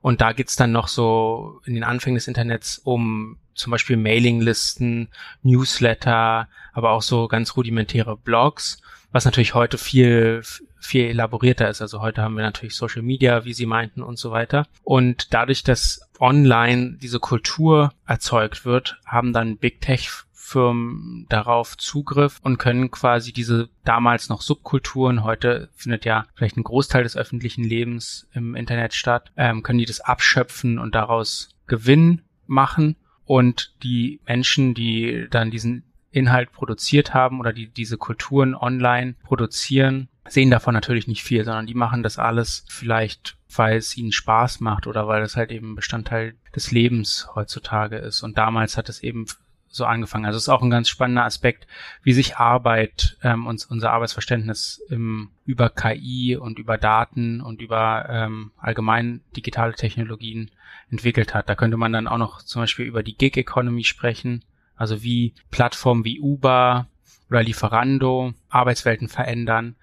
[0.00, 5.08] Und da geht's dann noch so in den Anfängen des Internets um zum Beispiel Mailinglisten,
[5.42, 8.78] Newsletter, aber auch so ganz rudimentäre Blogs,
[9.12, 10.42] was natürlich heute viel,
[10.80, 11.80] viel elaborierter ist.
[11.80, 14.66] Also heute haben wir natürlich Social Media, wie Sie meinten und so weiter.
[14.82, 20.10] Und dadurch, dass online diese Kultur erzeugt wird, haben dann Big Tech
[20.44, 26.64] Firmen darauf Zugriff und können quasi diese damals noch Subkulturen, heute findet ja vielleicht ein
[26.64, 32.20] Großteil des öffentlichen Lebens im Internet statt, ähm, können die das abschöpfen und daraus Gewinn
[32.46, 39.14] machen und die Menschen, die dann diesen Inhalt produziert haben oder die diese Kulturen online
[39.24, 44.12] produzieren, sehen davon natürlich nicht viel, sondern die machen das alles vielleicht, weil es ihnen
[44.12, 48.22] Spaß macht oder weil es halt eben Bestandteil des Lebens heutzutage ist.
[48.22, 49.26] Und damals hat es eben
[49.74, 50.24] so angefangen.
[50.24, 51.66] Also es ist auch ein ganz spannender Aspekt,
[52.02, 58.06] wie sich Arbeit ähm, und unser Arbeitsverständnis im, über KI und über Daten und über
[58.08, 60.50] ähm, allgemein digitale Technologien
[60.90, 61.48] entwickelt hat.
[61.48, 64.44] Da könnte man dann auch noch zum Beispiel über die Gig Economy sprechen,
[64.76, 66.86] also wie Plattformen wie Uber
[67.28, 69.74] oder Lieferando Arbeitswelten verändern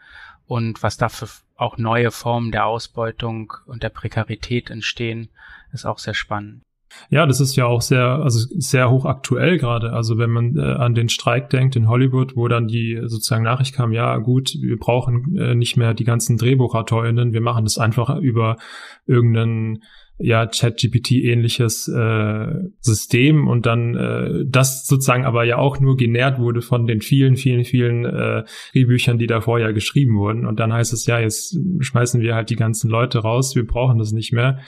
[0.48, 1.28] und was dafür
[1.58, 5.30] auch neue Formen der Ausbeutung und der Prekarität entstehen,
[5.74, 6.64] ist auch sehr spannend.
[7.10, 9.94] Ja, das ist ja auch sehr, also sehr hoch aktuell gerade.
[9.94, 13.76] Also wenn man äh, an den Streik denkt in Hollywood, wo dann die sozusagen Nachricht
[13.76, 18.18] kam, ja gut, wir brauchen äh, nicht mehr die ganzen DrehbuchautorInnen, wir machen das einfach
[18.18, 18.58] über
[19.06, 19.84] irgendeinen
[20.22, 26.62] ja ChatGPT-ähnliches äh, System und dann äh, das sozusagen aber ja auch nur genährt wurde
[26.62, 30.46] von den vielen, vielen, vielen äh, Drehbüchern, die da vorher geschrieben wurden.
[30.46, 33.98] Und dann heißt es ja, jetzt schmeißen wir halt die ganzen Leute raus, wir brauchen
[33.98, 34.60] das nicht mehr.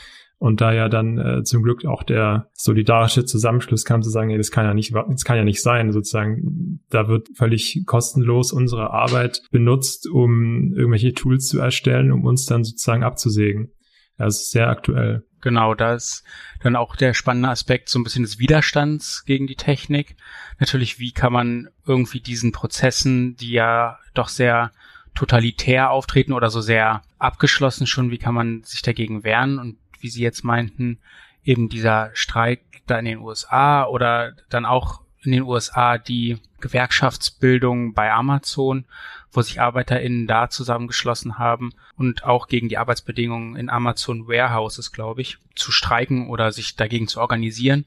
[0.44, 4.38] Und da ja dann äh, zum Glück auch der solidarische Zusammenschluss kam zu sagen, ey,
[4.38, 6.82] das kann ja nicht, das kann ja nicht sein, sozusagen.
[6.90, 12.66] Da wird völlig kostenlos unsere Arbeit benutzt, um irgendwelche Tools zu erstellen, um uns dann
[12.66, 13.72] sozusagen abzusägen.
[14.18, 15.24] Das ist sehr aktuell.
[15.40, 16.26] Genau, da ist
[16.62, 20.18] dann auch der spannende Aspekt so ein bisschen des Widerstands gegen die Technik.
[20.60, 24.72] Natürlich, wie kann man irgendwie diesen Prozessen, die ja doch sehr
[25.16, 30.10] totalitär auftreten oder so sehr abgeschlossen schon, wie kann man sich dagegen wehren und wie
[30.10, 31.00] Sie jetzt meinten,
[31.44, 37.94] eben dieser Streik da in den USA oder dann auch in den USA die Gewerkschaftsbildung
[37.94, 38.84] bei Amazon,
[39.32, 45.22] wo sich ArbeiterInnen da zusammengeschlossen haben und auch gegen die Arbeitsbedingungen in Amazon Warehouses, glaube
[45.22, 47.86] ich, zu streiken oder sich dagegen zu organisieren.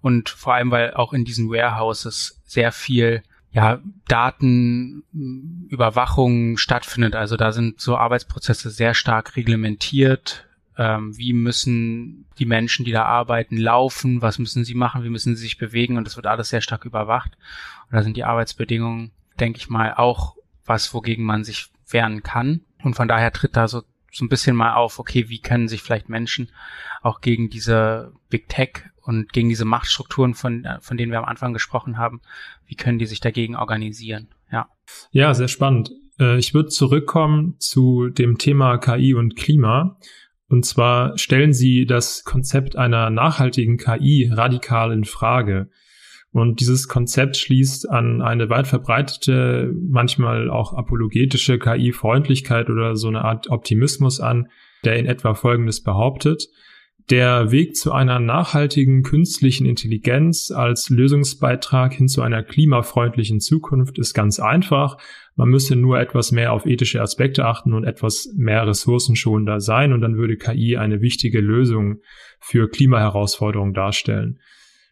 [0.00, 7.14] Und vor allem, weil auch in diesen Warehouses sehr viel ja, Datenüberwachung stattfindet.
[7.16, 10.46] Also da sind so Arbeitsprozesse sehr stark reglementiert,
[10.78, 15.36] ähm, wie müssen die Menschen, die da arbeiten, laufen, was müssen sie machen, wie müssen
[15.36, 17.32] sie sich bewegen und das wird alles sehr stark überwacht.
[17.86, 22.62] Und da sind die Arbeitsbedingungen, denke ich mal, auch was, wogegen man sich wehren kann.
[22.82, 25.82] Und von daher tritt da so, so ein bisschen mal auf, okay, wie können sich
[25.82, 26.50] vielleicht Menschen
[27.02, 31.52] auch gegen diese Big Tech und gegen diese Machtstrukturen, von, von denen wir am Anfang
[31.52, 32.20] gesprochen haben,
[32.66, 34.28] wie können die sich dagegen organisieren?
[34.52, 34.68] Ja.
[35.10, 35.90] Ja, sehr spannend.
[36.18, 39.98] Äh, ich würde zurückkommen zu dem Thema KI und Klima
[40.50, 45.70] und zwar stellen sie das Konzept einer nachhaltigen KI radikal in Frage.
[46.32, 53.24] Und dieses Konzept schließt an eine weit verbreitete, manchmal auch apologetische KI-Freundlichkeit oder so eine
[53.24, 54.48] Art Optimismus an,
[54.84, 56.48] der in etwa Folgendes behauptet.
[57.08, 64.12] Der Weg zu einer nachhaltigen künstlichen Intelligenz als Lösungsbeitrag hin zu einer klimafreundlichen Zukunft ist
[64.12, 64.98] ganz einfach.
[65.36, 70.00] Man müsse nur etwas mehr auf ethische Aspekte achten und etwas mehr ressourcenschonender sein und
[70.00, 72.00] dann würde KI eine wichtige Lösung
[72.40, 74.40] für Klimaherausforderungen darstellen.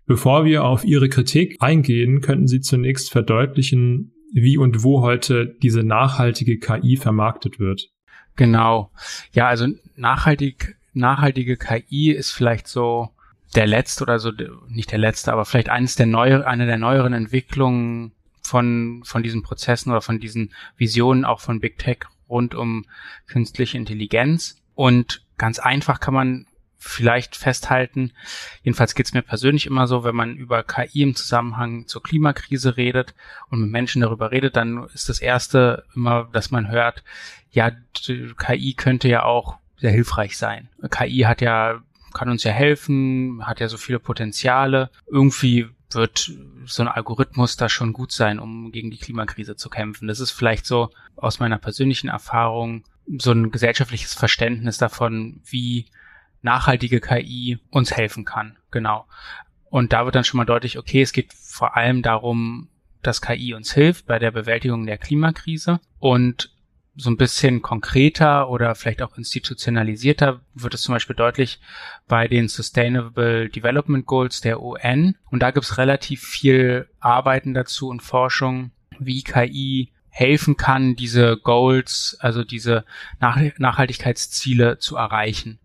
[0.06, 5.82] Bevor wir auf Ihre Kritik eingehen, könnten Sie zunächst verdeutlichen, wie und wo heute diese
[5.82, 7.90] nachhaltige KI vermarktet wird.
[8.36, 8.90] Genau.
[9.32, 9.66] Ja, also
[9.96, 13.10] nachhaltig, nachhaltige KI ist vielleicht so
[13.54, 14.30] der letzte oder so,
[14.68, 19.42] nicht der letzte, aber vielleicht eines der neue, eine der neueren Entwicklungen von, von diesen
[19.42, 22.84] Prozessen oder von diesen Visionen auch von Big Tech rund um
[23.26, 24.62] künstliche Intelligenz.
[24.74, 26.46] Und ganz einfach kann man
[26.78, 28.12] vielleicht festhalten,
[28.62, 33.14] jedenfalls geht's mir persönlich immer so, wenn man über KI im Zusammenhang zur Klimakrise redet
[33.50, 37.02] und mit Menschen darüber redet, dann ist das Erste immer, dass man hört,
[37.50, 37.72] ja,
[38.36, 40.68] KI könnte ja auch sehr hilfreich sein.
[40.90, 44.90] KI hat ja kann uns ja helfen, hat ja so viele Potenziale.
[45.06, 46.32] Irgendwie wird
[46.66, 50.08] so ein Algorithmus da schon gut sein, um gegen die Klimakrise zu kämpfen.
[50.08, 52.84] Das ist vielleicht so aus meiner persönlichen Erfahrung
[53.18, 55.86] so ein gesellschaftliches Verständnis davon, wie
[56.42, 58.56] nachhaltige KI uns helfen kann.
[58.70, 59.06] Genau.
[59.70, 62.68] Und da wird dann schon mal deutlich, okay, es geht vor allem darum,
[63.02, 66.52] dass KI uns hilft bei der Bewältigung der Klimakrise und
[66.98, 71.60] so ein bisschen konkreter oder vielleicht auch institutionalisierter wird es zum Beispiel deutlich
[72.08, 75.14] bei den Sustainable Development Goals der UN.
[75.30, 81.36] Und da gibt es relativ viel Arbeiten dazu und Forschung, wie KI helfen kann, diese
[81.36, 82.84] Goals, also diese
[83.20, 85.60] Nach Nachhaltigkeitsziele zu erreichen.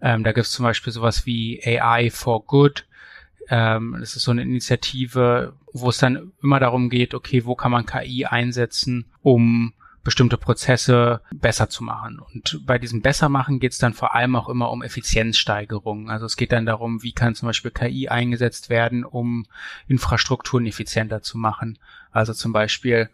[0.00, 2.86] Ähm, da gibt es zum Beispiel sowas wie AI for Good.
[3.48, 7.70] Ähm, das ist so eine Initiative, wo es dann immer darum geht, okay, wo kann
[7.70, 12.18] man KI einsetzen, um bestimmte Prozesse besser zu machen.
[12.18, 16.10] Und bei diesem Bessermachen geht es dann vor allem auch immer um Effizienzsteigerung.
[16.10, 19.46] Also es geht dann darum, wie kann zum Beispiel KI eingesetzt werden, um
[19.86, 21.78] Infrastrukturen effizienter zu machen.
[22.10, 23.10] Also zum Beispiel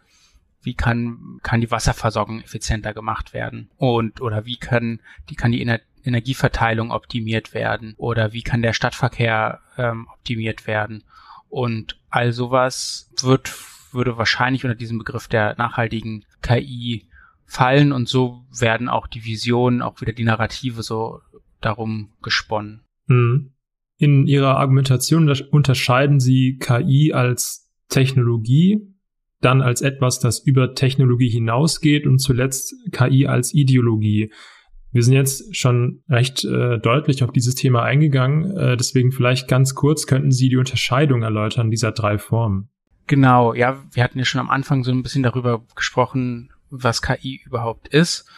[0.61, 4.99] wie kann, kann die Wasserversorgung effizienter gemacht werden und oder wie kann
[5.29, 11.03] die kann die Ener Energieverteilung optimiert werden oder wie kann der Stadtverkehr ähm, optimiert werden
[11.49, 13.53] und all sowas wird
[13.93, 17.07] würde wahrscheinlich unter diesem Begriff der nachhaltigen KI
[17.45, 21.21] fallen und so werden auch die Visionen, auch wieder die Narrative so
[21.61, 22.81] darum gesponnen.
[23.07, 23.53] Hm.
[23.97, 28.89] In Ihrer Argumentation unterscheiden Sie KI als Technologie
[29.41, 34.31] dann als etwas, das über Technologie hinausgeht und zuletzt KI als Ideologie.
[34.91, 39.75] Wir sind jetzt schon recht äh, deutlich auf dieses Thema eingegangen, äh, deswegen vielleicht ganz
[39.75, 42.69] kurz könnten Sie die Unterscheidung erläutern dieser drei Formen.
[43.09, 47.41] Genau, ja, wir hatten ja schon am Anfang so ein bisschen darüber gesprochen, was KI
[47.43, 48.29] überhaupt ist.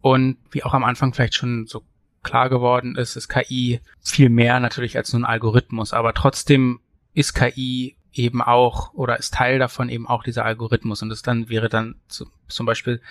[0.00, 1.82] Und wie auch am Anfang vielleicht schon so
[2.22, 6.80] klar geworden ist, ist KI viel mehr natürlich als nur ein Algorithmus, aber trotzdem
[7.12, 11.50] ist KI eben auch oder ist Teil davon eben auch dieser Algorithmus und das dann
[11.50, 13.02] wäre dann zu, zum Beispiel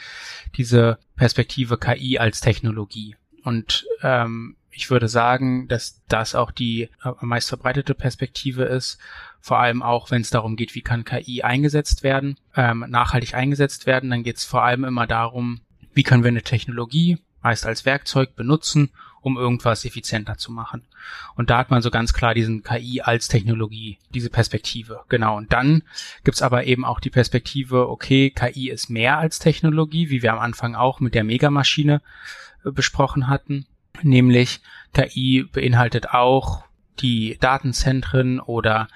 [0.56, 3.16] diese Perspektive KI als Technologie.
[3.44, 9.00] Und ähm, ich würde sagen, dass das auch die am meist verbreitete Perspektive ist,
[9.42, 13.88] vor allem auch, wenn es darum geht, wie kann KI eingesetzt werden, ähm, nachhaltig eingesetzt
[13.88, 15.62] werden, dann geht es vor allem immer darum,
[15.94, 20.84] wie können wir eine Technologie meist als Werkzeug benutzen, um irgendwas effizienter zu machen.
[21.36, 25.02] Und da hat man so ganz klar diesen KI als Technologie, diese Perspektive.
[25.10, 25.38] Genau.
[25.38, 25.84] Und dann
[26.24, 30.40] gibt's aber eben auch die Perspektive, okay, KI ist mehr als Technologie, wie wir am
[30.40, 32.02] Anfang auch mit der Megamaschine
[32.64, 33.66] äh, besprochen hatten.
[34.02, 34.62] Nämlich
[34.94, 36.64] KI beinhaltet auch
[37.00, 38.88] die Datenzentren oder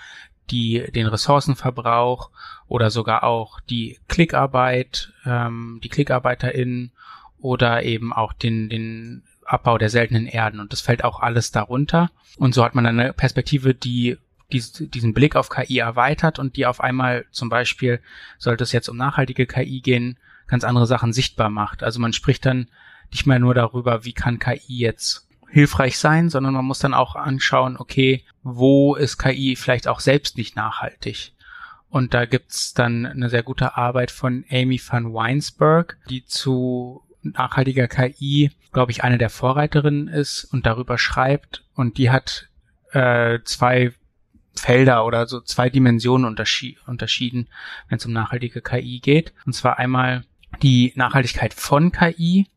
[0.50, 2.30] die, den Ressourcenverbrauch
[2.68, 6.92] oder sogar auch die Klickarbeit, ähm, die KlickarbeiterInnen
[7.40, 10.60] oder eben auch den, den Abbau der seltenen Erden.
[10.60, 12.10] Und das fällt auch alles darunter.
[12.38, 14.18] Und so hat man eine Perspektive, die
[14.52, 18.02] diesen Blick auf KI erweitert und die auf einmal zum Beispiel,
[18.38, 21.84] sollte es jetzt um nachhaltige KI gehen, ganz andere Sachen sichtbar macht.
[21.84, 22.68] Also man spricht dann
[23.12, 27.16] nicht mehr nur darüber, wie kann KI jetzt hilfreich sein, sondern man muss dann auch
[27.16, 31.34] anschauen, okay, wo ist KI vielleicht auch selbst nicht nachhaltig?
[31.90, 37.90] Und da gibt's dann eine sehr gute Arbeit von Amy van Weinsberg, die zu nachhaltiger
[37.90, 41.66] KI, glaube ich, eine der Vorreiterinnen ist und darüber schreibt.
[41.76, 42.48] Und die hat
[42.94, 43.94] äh, zwei
[44.56, 47.50] Felder oder so zwei Dimensionen unterschied unterschieden,
[47.90, 49.34] wenn es um nachhaltige KI geht.
[49.46, 50.24] Und zwar einmal
[50.62, 52.48] die Nachhaltigkeit von KI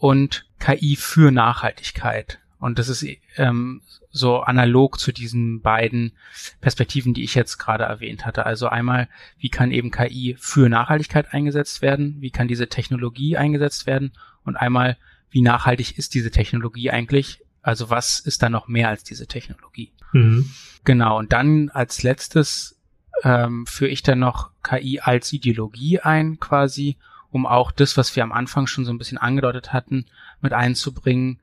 [0.00, 2.40] und KI für Nachhaltigkeit.
[2.58, 6.12] Und das ist ähm, so analog zu diesen beiden
[6.60, 8.44] Perspektiven, die ich jetzt gerade erwähnt hatte.
[8.44, 9.08] Also einmal,
[9.38, 12.16] wie kann eben KI für Nachhaltigkeit eingesetzt werden?
[12.20, 14.12] Wie kann diese Technologie eingesetzt werden?
[14.44, 14.96] Und einmal,
[15.30, 17.40] wie nachhaltig ist diese Technologie eigentlich?
[17.62, 19.92] Also was ist da noch mehr als diese Technologie?
[20.12, 20.50] Mhm.
[20.84, 21.18] Genau.
[21.18, 22.78] Und dann als letztes
[23.22, 26.96] ähm, führe ich dann noch KI als Ideologie ein, quasi,
[27.30, 30.06] um auch das, was wir am Anfang schon so ein bisschen angedeutet hatten,
[30.40, 31.40] mit einzubringen,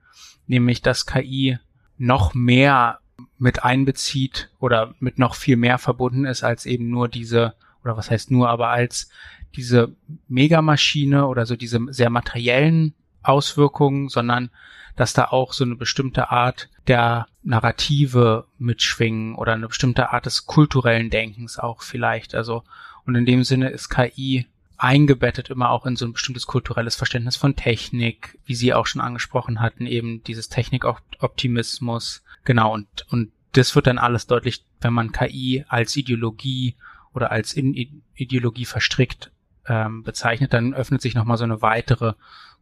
[0.48, 1.60] nämlich dass KI
[1.98, 3.00] noch mehr
[3.38, 8.12] mit einbezieht oder mit noch viel mehr verbunden ist als eben nur diese, oder was
[8.12, 9.10] heißt nur, aber als
[9.56, 9.96] diese
[10.28, 14.50] Megamaschine oder so diese sehr materiellen Auswirkungen, sondern
[14.96, 20.46] dass da auch so eine bestimmte Art der Narrative mitschwingen oder eine bestimmte Art des
[20.46, 22.36] kulturellen Denkens auch vielleicht.
[22.36, 22.64] Also,
[23.06, 24.48] und in dem Sinne ist KI
[24.78, 29.02] eingebettet immer auch in so ein bestimmtes kulturelles Verständnis von Technik, wie Sie auch schon
[29.02, 32.24] angesprochen hatten, eben dieses Technikoptimismus.
[32.46, 36.76] Genau, und, und das wird dann alles deutlich, wenn man KI als Ideologie
[37.14, 37.74] oder als in
[38.16, 39.32] Ideologie verstrickt
[39.68, 42.14] ähm, bezeichnet, dann öffnet sich nochmal so eine weitere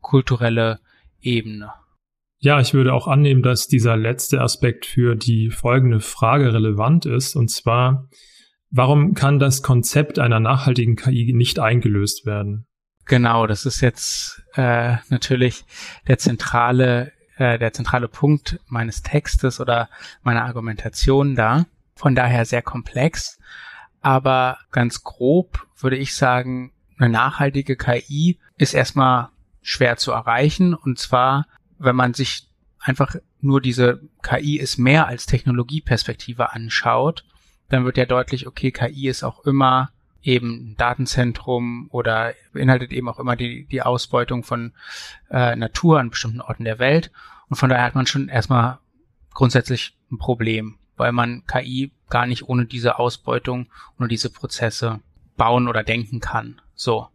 [0.02, 0.80] kulturelle
[1.22, 1.72] Ebene.
[2.40, 7.36] Ja, ich würde auch annehmen, dass dieser letzte Aspekt für die folgende Frage relevant ist,
[7.36, 8.08] und zwar,
[8.72, 12.68] warum kann das Konzept einer nachhaltigen KI nicht eingelöst werden?
[13.06, 15.66] Genau, das ist jetzt äh, natürlich
[16.08, 19.90] der zentrale, äh, der zentrale Punkt meines Textes oder
[20.24, 21.66] meiner Argumentation da.
[21.96, 23.40] Von daher sehr komplex.
[24.02, 29.30] Aber ganz grob würde ich sagen, eine nachhaltige KI ist erstmal
[29.62, 30.74] schwer zu erreichen.
[30.74, 31.48] Und zwar,
[31.78, 32.48] wenn man sich
[32.80, 37.26] einfach nur diese KI ist mehr als Technologieperspektive anschaut,
[37.70, 39.92] dann wird ja deutlich, okay, KI ist auch immer
[40.22, 44.74] eben Datenzentrum oder beinhaltet eben auch immer die, die Ausbeutung von
[45.30, 47.12] äh, Natur an bestimmten Orten der Welt.
[47.48, 48.80] Und von daher hat man schon erstmal
[49.34, 53.68] grundsätzlich ein Problem, weil man KI gar nicht ohne diese Ausbeutung,
[54.00, 55.00] ohne diese Prozesse
[55.38, 56.60] bauen oder denken kann.
[56.74, 57.08] So.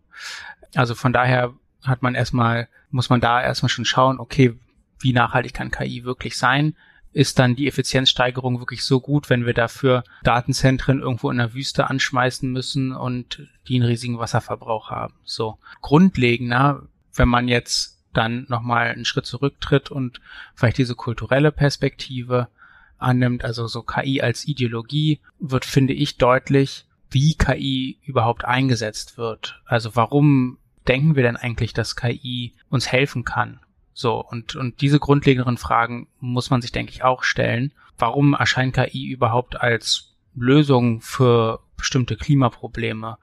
[0.77, 4.57] Also von daher hat man erstmal, muss man da erstmal schon schauen, okay,
[5.01, 6.77] wie nachhaltig kann KI wirklich sein?
[7.13, 11.91] Ist dann die Effizienzsteigerung wirklich so gut, wenn wir dafür Datenzentren irgendwo in der Wüste
[11.91, 15.15] anschmeißen müssen und die einen riesigen Wasserverbrauch haben.
[15.25, 16.83] So grundlegender,
[17.15, 20.21] wenn man jetzt dann nochmal einen Schritt zurücktritt und
[20.55, 22.49] vielleicht diese kulturelle Perspektive
[22.99, 29.61] annimmt, also so KI als Ideologie, wird, finde ich, deutlich, wie KI überhaupt eingesetzt wird.
[29.65, 33.61] Also warum denken wir denn eigentlich, dass KI uns helfen kann?
[33.93, 37.73] So, und, und diese grundlegenden Fragen muss man sich, denke ich, auch stellen.
[37.99, 43.19] Warum erscheint KI überhaupt als Lösung für bestimmte Klimaprobleme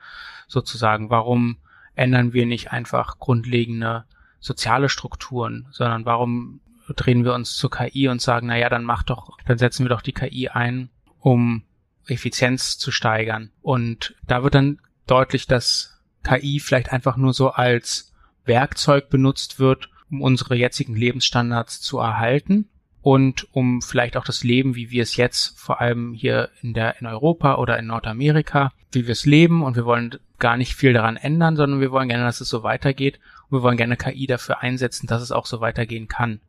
[0.47, 1.09] sozusagen?
[1.09, 1.57] Warum
[1.95, 4.05] ändern wir nicht einfach grundlegende
[4.39, 6.61] soziale Strukturen, sondern warum
[6.95, 9.89] drehen wir uns zur KI und sagen, na ja, dann mach doch, dann setzen wir
[9.89, 10.89] doch die KI ein,
[11.19, 11.63] um
[12.05, 13.51] Effizienz zu steigern.
[13.61, 18.13] Und da wird dann deutlich, dass KI vielleicht einfach nur so als
[18.45, 22.69] Werkzeug benutzt wird, um unsere jetzigen Lebensstandards zu erhalten
[23.01, 26.99] und um vielleicht auch das Leben, wie wir es jetzt vor allem hier in der
[26.99, 30.93] in Europa oder in Nordamerika, wie wir es leben und wir wollen gar nicht viel
[30.93, 34.27] daran ändern, sondern wir wollen gerne, dass es so weitergeht und wir wollen gerne KI
[34.27, 36.41] dafür einsetzen, dass es auch so weitergehen kann.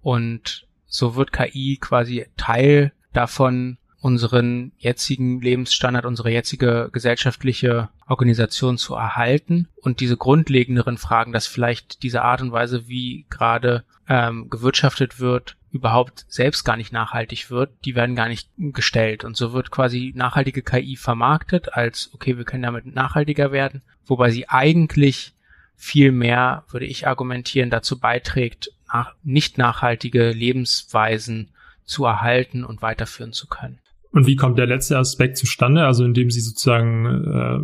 [0.00, 8.94] Und so wird KI quasi Teil davon, unseren jetzigen Lebensstandard, unsere jetzige gesellschaftliche Organisation zu
[8.94, 15.20] erhalten und diese grundlegenderen Fragen, dass vielleicht diese Art und Weise, wie gerade ähm, gewirtschaftet
[15.20, 19.24] wird, überhaupt selbst gar nicht nachhaltig wird, die werden gar nicht gestellt.
[19.24, 24.30] Und so wird quasi nachhaltige KI vermarktet als, okay, wir können damit nachhaltiger werden, wobei
[24.30, 25.34] sie eigentlich
[25.76, 31.50] viel mehr, würde ich argumentieren, dazu beiträgt, nach, nicht nachhaltige Lebensweisen
[31.84, 33.78] zu erhalten und weiterführen zu können.
[34.12, 35.84] Und wie kommt der letzte Aspekt zustande?
[35.84, 37.58] Also indem sie sozusagen äh,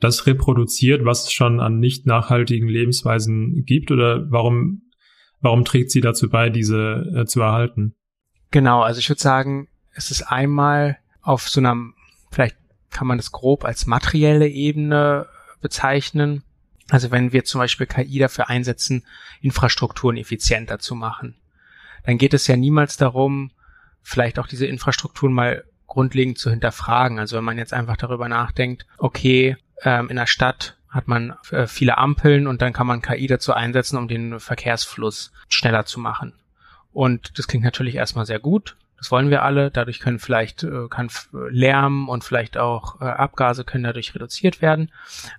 [0.00, 3.90] das reproduziert, was es schon an nicht nachhaltigen Lebensweisen gibt?
[3.90, 4.82] Oder warum,
[5.40, 7.94] warum trägt sie dazu bei, diese äh, zu erhalten?
[8.50, 11.76] Genau, also ich würde sagen, es ist einmal auf so einer,
[12.30, 12.56] vielleicht
[12.90, 15.26] kann man das grob als materielle Ebene
[15.60, 16.42] bezeichnen.
[16.90, 19.04] Also wenn wir zum Beispiel KI dafür einsetzen,
[19.40, 21.36] Infrastrukturen effizienter zu machen,
[22.04, 23.50] dann geht es ja niemals darum,
[24.02, 27.18] vielleicht auch diese Infrastrukturen mal grundlegend zu hinterfragen.
[27.18, 31.66] Also wenn man jetzt einfach darüber nachdenkt, okay, ähm, in der Stadt hat man äh,
[31.66, 36.34] viele Ampeln und dann kann man KI dazu einsetzen, um den Verkehrsfluss schneller zu machen.
[36.92, 38.76] Und das klingt natürlich erstmal sehr gut.
[38.96, 39.70] Das wollen wir alle.
[39.70, 41.10] Dadurch können vielleicht äh, kann
[41.50, 44.90] Lärm und vielleicht auch äh, Abgase können dadurch reduziert werden.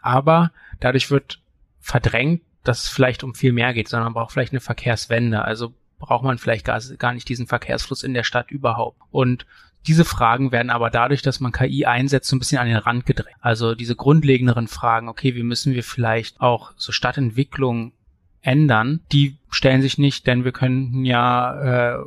[0.01, 1.39] Aber dadurch wird
[1.79, 5.43] verdrängt, dass es vielleicht um viel mehr geht, sondern man braucht vielleicht eine Verkehrswende.
[5.43, 9.01] Also braucht man vielleicht gar, gar nicht diesen Verkehrsfluss in der Stadt überhaupt.
[9.11, 9.45] Und
[9.87, 13.05] diese Fragen werden aber dadurch, dass man KI einsetzt, so ein bisschen an den Rand
[13.05, 13.37] gedrängt.
[13.41, 17.93] Also diese grundlegenderen Fragen, okay, wie müssen wir vielleicht auch so Stadtentwicklung
[18.41, 22.03] ändern, die stellen sich nicht, denn wir können ja äh,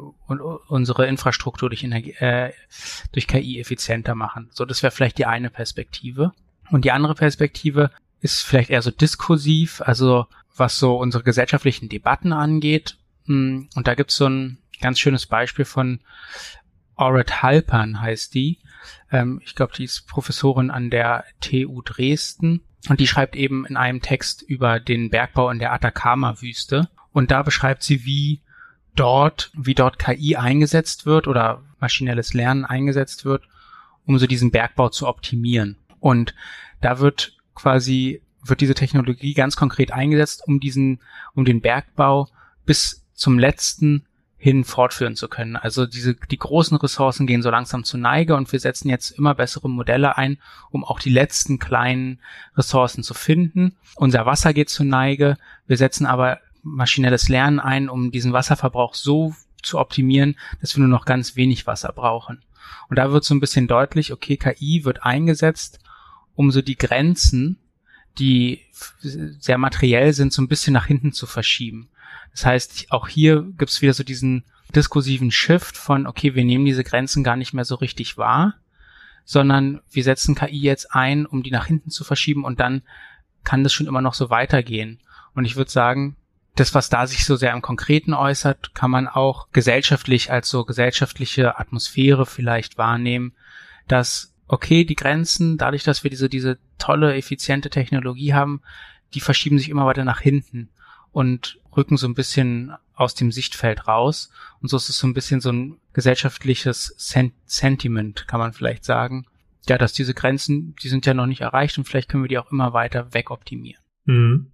[0.69, 2.53] unsere Infrastruktur durch, Energie, äh,
[3.13, 4.49] durch KI effizienter machen.
[4.53, 6.33] So, das wäre vielleicht die eine Perspektive.
[6.71, 12.33] Und die andere Perspektive ist vielleicht eher so diskursiv, also was so unsere gesellschaftlichen Debatten
[12.33, 12.97] angeht.
[13.27, 16.01] Hm, und da gibt's so ein ganz schönes Beispiel von
[17.03, 18.59] Auret Halpern heißt die.
[19.11, 23.77] Ähm, ich glaube, die ist Professorin an der TU Dresden und die schreibt eben in
[23.77, 26.89] einem Text über den Bergbau in der Atacama-Wüste.
[27.13, 28.41] Und da beschreibt sie, wie
[28.95, 33.45] dort, wie dort KI eingesetzt wird oder maschinelles Lernen eingesetzt wird,
[34.05, 35.77] um so diesen Bergbau zu optimieren.
[36.01, 36.35] Und
[36.81, 41.01] da wird quasi, wird diese Technologie ganz konkret eingesetzt, um diesen,
[41.35, 42.29] um den Bergbau
[42.65, 44.07] bis zum letzten
[44.43, 45.55] hin fortführen zu können.
[45.55, 49.37] Also diese, die großen Ressourcen gehen so langsam zu Neige und wir setzen jetzt immer
[49.37, 50.39] bessere Modelle ein,
[50.73, 52.19] um auch die letzten kleinen
[52.57, 53.77] Ressourcen zu finden.
[53.95, 55.37] Unser Wasser geht zu Neige.
[55.69, 59.33] Wir setzen aber maschinelles Lernen ein, um diesen Wasserverbrauch so
[59.63, 62.43] zu optimieren, dass wir nur noch ganz wenig Wasser brauchen.
[62.89, 65.79] Und da wird so ein bisschen deutlich, okay, KI wird eingesetzt,
[66.35, 67.59] um so die Grenzen,
[68.19, 71.91] die sehr materiell sind, so ein bisschen nach hinten zu verschieben.
[72.33, 76.65] Das heißt, auch hier gibt es wieder so diesen diskursiven Shift von, okay, wir nehmen
[76.65, 78.55] diese Grenzen gar nicht mehr so richtig wahr,
[79.25, 82.83] sondern wir setzen KI jetzt ein, um die nach hinten zu verschieben und dann
[83.45, 85.01] kann das schon immer noch so weitergehen.
[85.35, 86.17] Und ich würde sagen,
[86.55, 90.65] das, was da sich so sehr im Konkreten äußert, kann man auch gesellschaftlich als so
[90.65, 93.33] gesellschaftliche Atmosphäre vielleicht wahrnehmen,
[93.89, 98.61] dass, okay, die Grenzen, dadurch, dass wir diese, diese tolle, effiziente Technologie haben,
[99.15, 100.71] die verschieben sich immer weiter nach hinten
[101.13, 104.31] und rücken so ein bisschen aus dem Sichtfeld raus.
[104.61, 108.85] Und so ist es so ein bisschen so ein gesellschaftliches Sen Sentiment, kann man vielleicht
[108.85, 109.27] sagen.
[109.69, 112.39] Ja, dass diese Grenzen, die sind ja noch nicht erreicht und vielleicht können wir die
[112.39, 113.83] auch immer weiter wegoptimieren.
[114.05, 114.53] Mhm.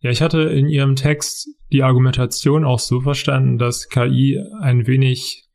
[0.00, 5.47] Ja, ich hatte in Ihrem Text die Argumentation auch so verstanden, dass KI ein wenig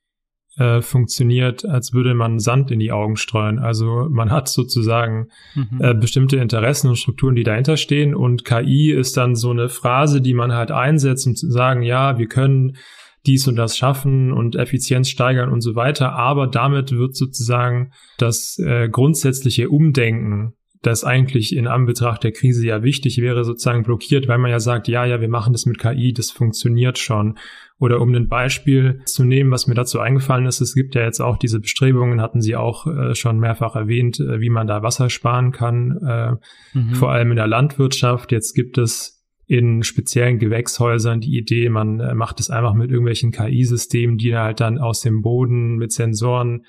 [0.58, 3.60] äh, funktioniert, als würde man Sand in die Augen streuen.
[3.60, 5.80] Also man hat sozusagen mhm.
[5.82, 10.22] äh, bestimmte Interessen und Strukturen, die dahinter stehen und KI ist dann so eine Phrase,
[10.22, 12.78] die man halt einsetzt, um zu sagen, ja, wir können
[13.26, 16.14] dies und das schaffen und Effizienz steigern und so weiter.
[16.14, 22.84] Aber damit wird sozusagen das äh, grundsätzliche Umdenken das eigentlich in Anbetracht der Krise ja
[22.84, 26.14] wichtig wäre, sozusagen blockiert, weil man ja sagt, ja, ja, wir machen das mit KI,
[26.14, 27.38] das funktioniert schon.
[27.84, 31.20] Oder um ein Beispiel zu nehmen, was mir dazu eingefallen ist, es gibt ja jetzt
[31.20, 35.10] auch diese Bestrebungen, hatten Sie auch äh, schon mehrfach erwähnt, äh, wie man da Wasser
[35.10, 36.94] sparen kann, äh, mhm.
[36.94, 38.32] vor allem in der Landwirtschaft.
[38.32, 43.34] Jetzt gibt es in speziellen Gewächshäusern die Idee, man äh, macht es einfach mit irgendwelchen
[43.34, 46.64] KI-Systemen, die halt dann aus dem Boden mit Sensoren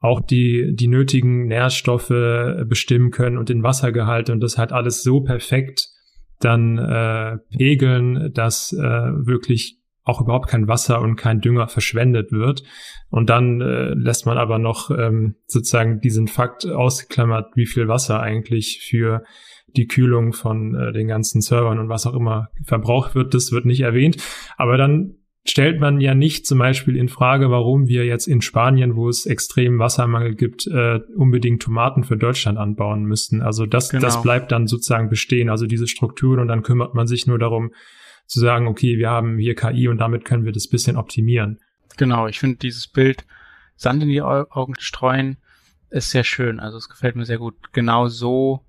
[0.00, 2.08] auch die, die nötigen Nährstoffe
[2.66, 5.88] bestimmen können und den Wassergehalt und das halt alles so perfekt
[6.40, 12.62] dann äh, pegeln, dass äh, wirklich auch überhaupt kein Wasser und kein Dünger verschwendet wird.
[13.08, 18.20] Und dann äh, lässt man aber noch ähm, sozusagen diesen Fakt ausgeklammert, wie viel Wasser
[18.20, 19.22] eigentlich für
[19.68, 23.34] die Kühlung von äh, den ganzen Servern und was auch immer verbraucht wird.
[23.34, 24.16] Das wird nicht erwähnt.
[24.56, 28.94] Aber dann stellt man ja nicht zum Beispiel in Frage, warum wir jetzt in Spanien,
[28.94, 33.40] wo es extrem Wassermangel gibt, äh, unbedingt Tomaten für Deutschland anbauen müssten.
[33.40, 34.02] Also das, genau.
[34.02, 37.72] das bleibt dann sozusagen bestehen, also diese Strukturen und dann kümmert man sich nur darum
[38.26, 41.58] zu sagen, okay, wir haben hier KI und damit können wir das bisschen optimieren.
[41.96, 43.24] Genau, ich finde dieses Bild
[43.76, 45.38] Sand in die Augen streuen
[45.90, 46.60] ist sehr schön.
[46.60, 47.54] Also es gefällt mir sehr gut.
[47.72, 48.64] Genau so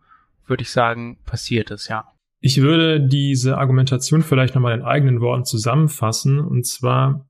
[0.46, 2.06] würde ich sagen, passiert es, ja.
[2.40, 6.40] Ich würde diese Argumentation vielleicht nochmal in eigenen Worten zusammenfassen.
[6.40, 7.30] Und zwar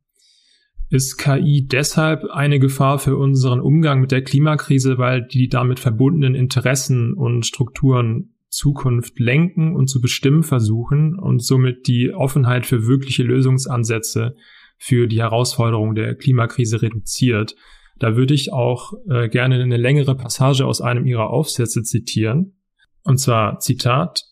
[0.89, 6.33] ist KI deshalb eine Gefahr für unseren Umgang mit der Klimakrise, weil die damit verbundenen
[6.33, 13.23] Interessen und Strukturen Zukunft lenken und zu bestimmen versuchen und somit die Offenheit für wirkliche
[13.23, 14.35] Lösungsansätze
[14.77, 17.55] für die Herausforderung der Klimakrise reduziert.
[17.97, 22.57] Da würde ich auch äh, gerne eine längere Passage aus einem ihrer Aufsätze zitieren.
[23.03, 24.23] Und zwar Zitat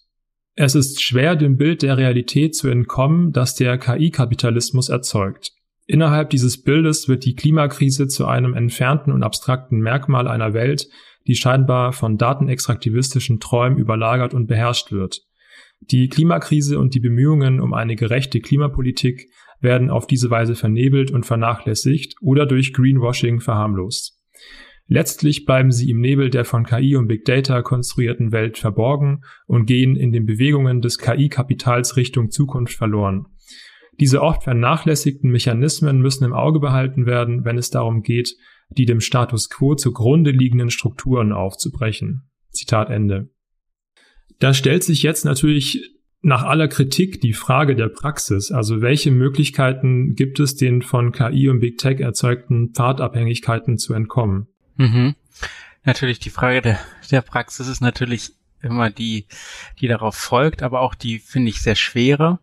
[0.55, 5.53] es ist schwer, dem Bild der Realität zu entkommen, das der KI-Kapitalismus erzeugt.
[5.87, 10.87] Innerhalb dieses Bildes wird die Klimakrise zu einem entfernten und abstrakten Merkmal einer Welt,
[11.27, 15.21] die scheinbar von datenextraktivistischen Träumen überlagert und beherrscht wird.
[15.79, 21.25] Die Klimakrise und die Bemühungen um eine gerechte Klimapolitik werden auf diese Weise vernebelt und
[21.25, 24.17] vernachlässigt oder durch Greenwashing verharmlost.
[24.87, 29.65] Letztlich bleiben sie im Nebel der von KI und Big Data konstruierten Welt verborgen und
[29.65, 33.27] gehen in den Bewegungen des KI-Kapitals Richtung Zukunft verloren.
[33.99, 38.35] Diese oft vernachlässigten Mechanismen müssen im Auge behalten werden, wenn es darum geht,
[38.69, 42.29] die dem Status quo zugrunde liegenden Strukturen aufzubrechen.
[42.51, 43.29] Zitat Ende.
[44.39, 50.15] Da stellt sich jetzt natürlich nach aller Kritik die Frage der Praxis, also welche Möglichkeiten
[50.15, 54.47] gibt es, den von KI und Big Tech erzeugten Pfadabhängigkeiten zu entkommen?
[54.77, 55.15] Mhm.
[55.83, 56.79] Natürlich die Frage der,
[57.09, 59.25] der Praxis ist natürlich immer die,
[59.79, 62.39] die darauf folgt, aber auch die finde ich sehr schwere.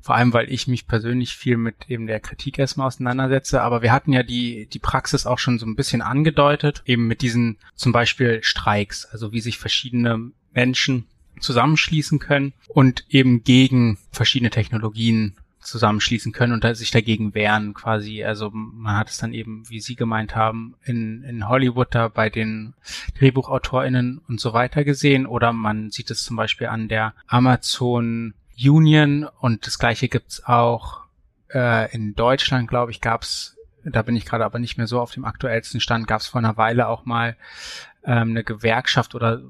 [0.00, 3.62] Vor allem, weil ich mich persönlich viel mit eben der Kritik erstmal auseinandersetze.
[3.62, 7.22] Aber wir hatten ja die, die Praxis auch schon so ein bisschen angedeutet, eben mit
[7.22, 11.06] diesen zum Beispiel Streiks, also wie sich verschiedene Menschen
[11.40, 18.24] zusammenschließen können und eben gegen verschiedene Technologien zusammenschließen können und sich dagegen wehren quasi.
[18.24, 22.30] Also man hat es dann eben, wie Sie gemeint haben, in, in Hollywood da bei
[22.30, 22.74] den
[23.18, 29.28] DrehbuchautorInnen und so weiter gesehen oder man sieht es zum Beispiel an der Amazon Union
[29.40, 31.00] und das gleiche gibt's auch
[31.52, 35.12] äh, in Deutschland, glaube ich, gab's da bin ich gerade aber nicht mehr so auf
[35.12, 37.36] dem aktuellsten Stand, gab es vor einer Weile auch mal
[38.04, 39.42] ähm, eine Gewerkschaft oder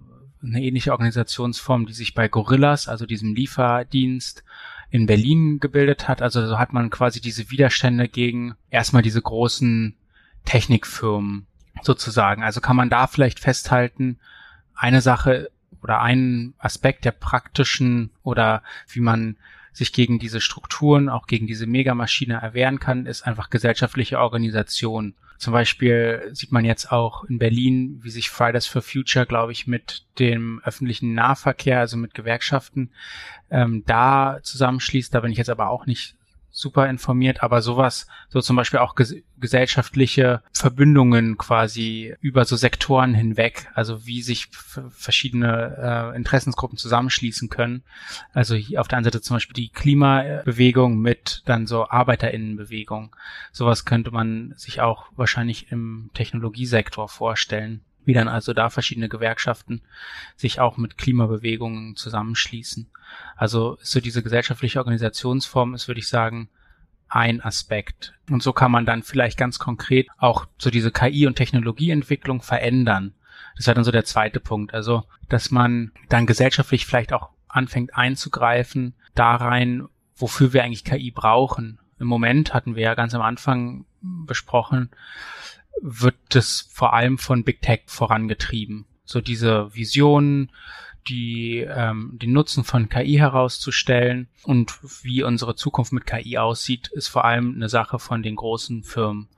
[0.43, 4.45] eine ähnliche Organisationsform, die sich bei Gorillas, also diesem Lieferdienst,
[4.91, 6.23] in Berlin gebildet hat.
[6.23, 9.95] Also so hat man quasi diese Widerstände gegen erstmal diese großen
[10.45, 11.47] Technikfirmen
[11.83, 12.43] sozusagen.
[12.43, 14.19] Also kann man da vielleicht festhalten,
[14.75, 15.51] eine Sache
[15.83, 19.37] oder ein Aspekt der praktischen oder wie man
[19.72, 25.14] sich gegen diese Strukturen, auch gegen diese Megamaschine erwehren kann, ist einfach gesellschaftliche Organisation.
[25.39, 29.68] Zum Beispiel sieht man jetzt auch in Berlin, wie sich Fridays for Future, glaube ich,
[29.68, 32.91] mit dem öffentlichen Nahverkehr, also mit Gewerkschaften,
[33.49, 35.14] ähm, da zusammenschließt.
[35.14, 36.16] Da bin ich jetzt aber auch nicht
[36.59, 43.15] super informiert, aber sowas, so zum Beispiel auch ges gesellschaftliche Verbindungen quasi über so Sektoren
[43.15, 47.85] hinweg, also wie sich verschiedene äh, Interessensgruppen zusammenschließen können.
[48.33, 53.15] Also hier auf der einen Seite zum Beispiel die Klimabewegung mit dann so Arbeiterinnenbewegung.
[53.53, 59.83] Sowas könnte man sich auch wahrscheinlich im Technologiesektor vorstellen wie dann also da verschiedene Gewerkschaften
[60.35, 62.89] sich auch mit Klimabewegungen zusammenschließen.
[63.37, 66.49] Also so diese gesellschaftliche Organisationsform ist, würde ich sagen,
[67.11, 68.15] ein Aspekt.
[68.31, 73.13] Und so kann man dann vielleicht ganz konkret auch so diese KI- und Technologieentwicklung verändern.
[73.59, 74.73] Das wäre dann so der zweite Punkt.
[74.73, 79.87] Also, dass man dann gesellschaftlich vielleicht auch anfängt einzugreifen, da rein,
[80.17, 81.79] wofür wir eigentlich KI brauchen.
[81.99, 84.89] Im Moment hatten wir ja ganz am Anfang besprochen,
[85.81, 88.87] wird es vor allem von Big Tech vorangetrieben.
[89.05, 90.51] So diese Visionen,
[91.09, 97.09] die ähm, den Nutzen von KI herauszustellen und wie unsere Zukunft mit KI aussieht, ist
[97.09, 99.29] vor allem eine Sache von den großen Firmen.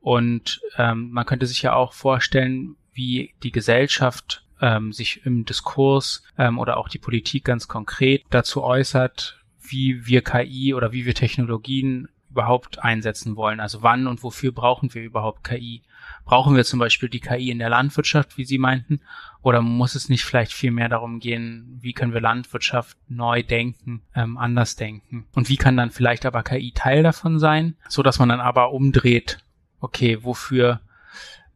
[0.00, 6.22] Und ähm, man könnte sich ja auch vorstellen, wie die Gesellschaft ähm, sich im Diskurs
[6.38, 11.14] ähm, oder auch die Politik ganz konkret dazu äußert, wie wir KI oder wie wir
[11.14, 13.60] Technologien überhaupt einsetzen wollen.
[13.60, 15.82] Also wann und wofür brauchen wir überhaupt KI?
[16.26, 19.00] Brauchen wir zum Beispiel die KI in der Landwirtschaft, wie Sie meinten?
[19.40, 24.02] Oder muss es nicht vielleicht viel mehr darum gehen, wie können wir Landwirtschaft neu denken,
[24.14, 25.26] ähm, anders denken?
[25.34, 28.72] Und wie kann dann vielleicht aber KI Teil davon sein, so dass man dann aber
[28.72, 29.38] umdreht,
[29.80, 30.80] okay, wofür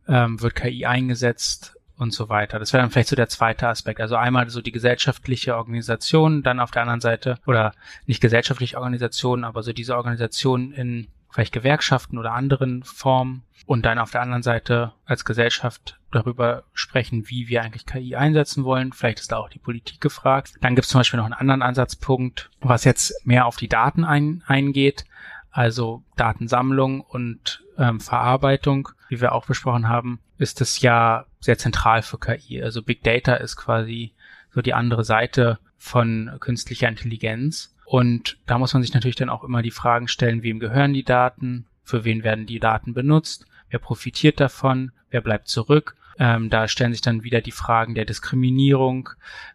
[0.09, 1.76] ähm, wird KI eingesetzt?
[2.01, 2.59] Und so weiter.
[2.59, 4.01] Das wäre dann vielleicht so der zweite Aspekt.
[4.01, 7.73] Also einmal so die gesellschaftliche Organisation, dann auf der anderen Seite, oder
[8.07, 13.99] nicht gesellschaftliche Organisation, aber so diese Organisation in vielleicht Gewerkschaften oder anderen Formen und dann
[13.99, 18.93] auf der anderen Seite als Gesellschaft darüber sprechen, wie wir eigentlich KI einsetzen wollen.
[18.93, 20.55] Vielleicht ist da auch die Politik gefragt.
[20.61, 24.05] Dann gibt es zum Beispiel noch einen anderen Ansatzpunkt, was jetzt mehr auf die Daten
[24.05, 25.05] ein, eingeht,
[25.53, 32.03] also Datensammlung und ähm, Verarbeitung, wie wir auch besprochen haben, ist es ja sehr zentral
[32.03, 32.63] für KI.
[32.63, 34.13] Also Big Data ist quasi
[34.55, 37.75] so die andere Seite von künstlicher Intelligenz.
[37.85, 41.03] Und da muss man sich natürlich dann auch immer die Fragen stellen, wem gehören die
[41.03, 45.97] Daten, für wen werden die Daten benutzt, wer profitiert davon, wer bleibt zurück.
[46.19, 49.09] Ähm, da stellen sich dann wieder die Fragen der Diskriminierung,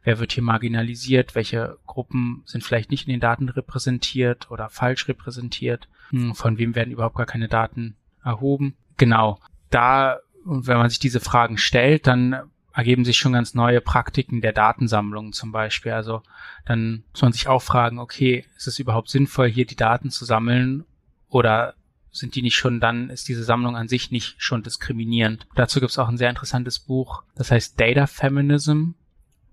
[0.04, 5.08] wer wird hier marginalisiert, welche Gruppen sind vielleicht nicht in den Daten repräsentiert oder falsch
[5.08, 8.76] repräsentiert, hm, von wem werden überhaupt gar keine Daten erhoben.
[8.98, 9.40] Genau,
[9.70, 14.52] da, wenn man sich diese Fragen stellt, dann ergeben sich schon ganz neue Praktiken der
[14.52, 15.94] Datensammlung zum Beispiel.
[15.94, 16.22] Also
[16.66, 20.26] dann muss man sich auch fragen, okay, ist es überhaupt sinnvoll, hier die Daten zu
[20.26, 20.84] sammeln
[21.30, 21.76] oder
[22.12, 25.48] sind die nicht schon dann, ist diese Sammlung an sich nicht schon diskriminierend?
[25.56, 28.92] Dazu gibt es auch ein sehr interessantes Buch, das heißt Data Feminism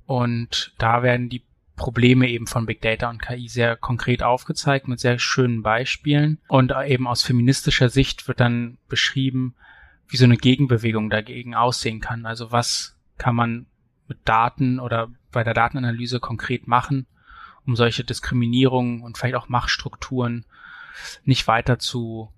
[0.07, 1.45] und da werden die
[1.77, 6.39] Probleme eben von Big Data und KI sehr konkret aufgezeigt mit sehr schönen Beispielen.
[6.49, 9.55] Und eben aus feministischer Sicht wird dann beschrieben,
[10.09, 12.27] wie so eine Gegenbewegung dagegen aussehen kann.
[12.27, 13.67] Also was kann man
[14.09, 17.07] mit Daten oder bei der Datenanalyse konkret machen,
[17.67, 20.45] um solche Diskriminierungen und vielleicht auch Machtstrukturen
[21.25, 22.31] nicht weiter zu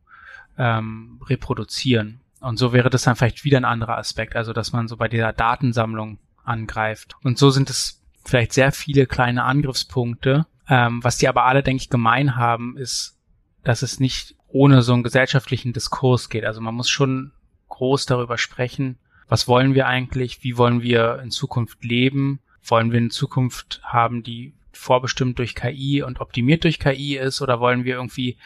[0.57, 2.21] ähm, reproduzieren.
[2.41, 5.09] Und so wäre das dann vielleicht wieder ein anderer Aspekt, also dass man so bei
[5.09, 7.17] dieser Datensammlung angreift.
[7.23, 10.47] Und so sind es vielleicht sehr viele kleine Angriffspunkte.
[10.69, 13.19] Ähm, was die aber alle, denke ich, gemein haben, ist,
[13.63, 16.45] dass es nicht ohne so einen gesellschaftlichen Diskurs geht.
[16.45, 17.33] Also man muss schon
[17.69, 18.99] groß darüber sprechen,
[19.29, 24.23] was wollen wir eigentlich, wie wollen wir in Zukunft leben, wollen wir in Zukunft haben,
[24.23, 28.37] die vorbestimmt durch KI und optimiert durch KI ist oder wollen wir irgendwie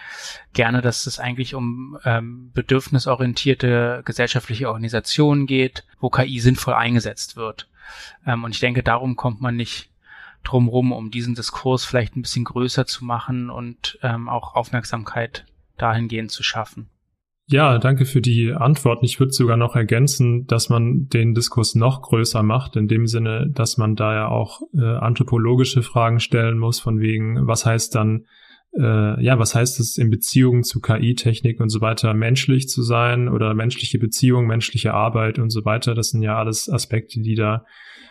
[0.52, 7.68] gerne, dass es eigentlich um ähm, bedürfnisorientierte gesellschaftliche Organisationen geht, wo KI sinnvoll eingesetzt wird.
[8.26, 9.90] Ähm, und ich denke, darum kommt man nicht
[10.44, 16.30] drumrum, um diesen Diskurs vielleicht ein bisschen größer zu machen und ähm, auch Aufmerksamkeit dahingehend
[16.30, 16.90] zu schaffen.
[17.50, 18.98] Ja, danke für die Antwort.
[19.02, 23.48] Ich würde sogar noch ergänzen, dass man den Diskurs noch größer macht, in dem Sinne,
[23.50, 28.26] dass man da ja auch äh, anthropologische Fragen stellen muss, von wegen, was heißt dann,
[28.76, 33.28] äh, ja, was heißt es in Beziehungen zu KI-Technik und so weiter, menschlich zu sein
[33.28, 35.94] oder menschliche Beziehung, menschliche Arbeit und so weiter.
[35.94, 37.64] Das sind ja alles Aspekte, die da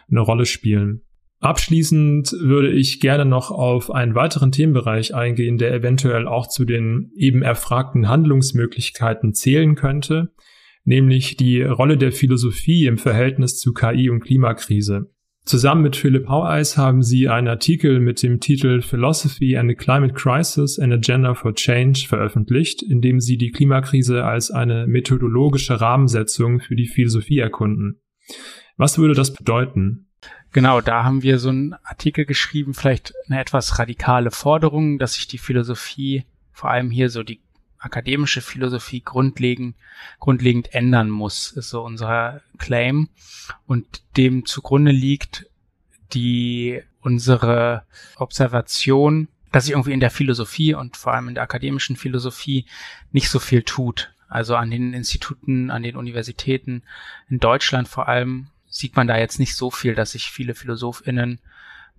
[0.10, 1.01] eine Rolle spielen.
[1.39, 7.12] Abschließend würde ich gerne noch auf einen weiteren Themenbereich eingehen, der eventuell auch zu den
[7.16, 10.34] eben erfragten Handlungsmöglichkeiten zählen könnte,
[10.84, 15.12] nämlich die Rolle der Philosophie im Verhältnis zu KI und Klimakrise.
[15.48, 20.14] Zusammen mit Philipp Haueis haben sie einen Artikel mit dem Titel Philosophy and the Climate
[20.14, 26.60] Crisis, an Agenda for Change veröffentlicht, in dem sie die Klimakrise als eine methodologische Rahmensetzung
[26.60, 28.02] für die Philosophie erkunden.
[28.76, 30.10] Was würde das bedeuten?
[30.52, 35.28] Genau, da haben wir so einen Artikel geschrieben, vielleicht eine etwas radikale Forderung, dass sich
[35.28, 37.39] die Philosophie, vor allem hier so die
[37.80, 39.75] akademische Philosophie grundlegend,
[40.19, 43.09] grundlegend ändern muss, ist so unser Claim.
[43.65, 45.47] Und dem zugrunde liegt
[46.13, 47.84] die unsere
[48.15, 52.65] Observation, dass sich irgendwie in der Philosophie und vor allem in der akademischen Philosophie
[53.11, 54.13] nicht so viel tut.
[54.28, 56.84] Also an den Instituten, an den Universitäten,
[57.30, 61.39] in Deutschland vor allem, sieht man da jetzt nicht so viel, dass sich viele PhilosophInnen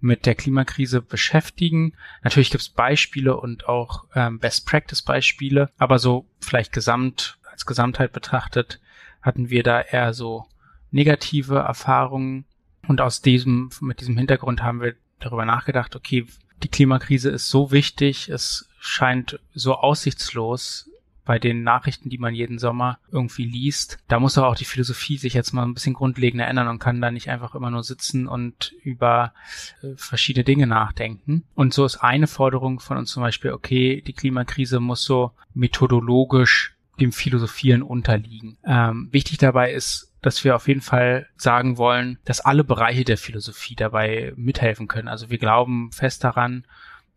[0.00, 1.94] mit der Klimakrise beschäftigen.
[2.22, 8.80] Natürlich gibt es Beispiele und auch ähm, Best-Practice-Beispiele, aber so vielleicht gesamt, als Gesamtheit betrachtet,
[9.22, 10.46] hatten wir da eher so
[10.90, 12.44] negative Erfahrungen.
[12.86, 16.26] Und aus diesem, mit diesem Hintergrund haben wir darüber nachgedacht, okay,
[16.62, 20.90] die Klimakrise ist so wichtig, es scheint so aussichtslos,
[21.28, 23.98] bei den Nachrichten, die man jeden Sommer irgendwie liest.
[24.08, 27.02] Da muss aber auch die Philosophie sich jetzt mal ein bisschen grundlegend ändern und kann
[27.02, 29.34] da nicht einfach immer nur sitzen und über
[29.82, 31.44] äh, verschiedene Dinge nachdenken.
[31.54, 36.78] Und so ist eine Forderung von uns zum Beispiel, okay, die Klimakrise muss so methodologisch
[36.98, 38.56] dem Philosophieren unterliegen.
[38.64, 43.18] Ähm, wichtig dabei ist, dass wir auf jeden Fall sagen wollen, dass alle Bereiche der
[43.18, 45.08] Philosophie dabei mithelfen können.
[45.08, 46.64] Also wir glauben fest daran,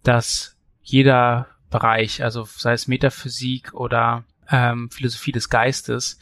[0.04, 6.20] dass jeder Bereich, also sei es Metaphysik oder ähm, Philosophie des Geistes,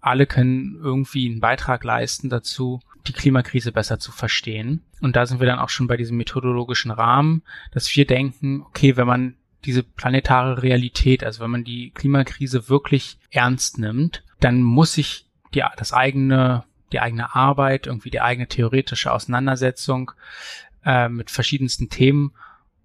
[0.00, 4.82] alle können irgendwie einen Beitrag leisten dazu, die Klimakrise besser zu verstehen.
[5.00, 8.96] Und da sind wir dann auch schon bei diesem methodologischen Rahmen, dass wir denken, okay,
[8.96, 14.94] wenn man diese planetare Realität, also wenn man die Klimakrise wirklich ernst nimmt, dann muss
[14.94, 20.12] sich die, das eigene, die eigene Arbeit, irgendwie die eigene theoretische Auseinandersetzung
[20.84, 22.32] äh, mit verschiedensten Themen,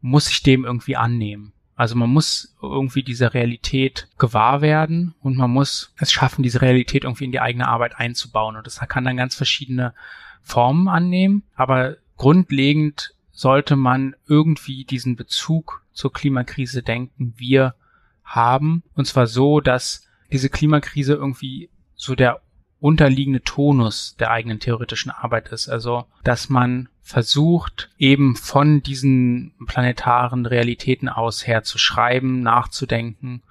[0.01, 1.53] muss sich dem irgendwie annehmen.
[1.75, 7.03] Also man muss irgendwie dieser Realität gewahr werden und man muss es schaffen, diese Realität
[7.03, 8.55] irgendwie in die eigene Arbeit einzubauen.
[8.55, 9.93] Und das kann dann ganz verschiedene
[10.41, 11.43] Formen annehmen.
[11.55, 17.75] Aber grundlegend sollte man irgendwie diesen Bezug zur Klimakrise denken, wir
[18.23, 18.83] haben.
[18.93, 22.41] Und zwar so, dass diese Klimakrise irgendwie so der
[22.85, 25.69] unterliegende Tonus der eigenen theoretischen Arbeit ist.
[25.69, 33.41] Also, dass man versucht, eben von diesen planetaren Realitäten aus her zu schreiben, nachzudenken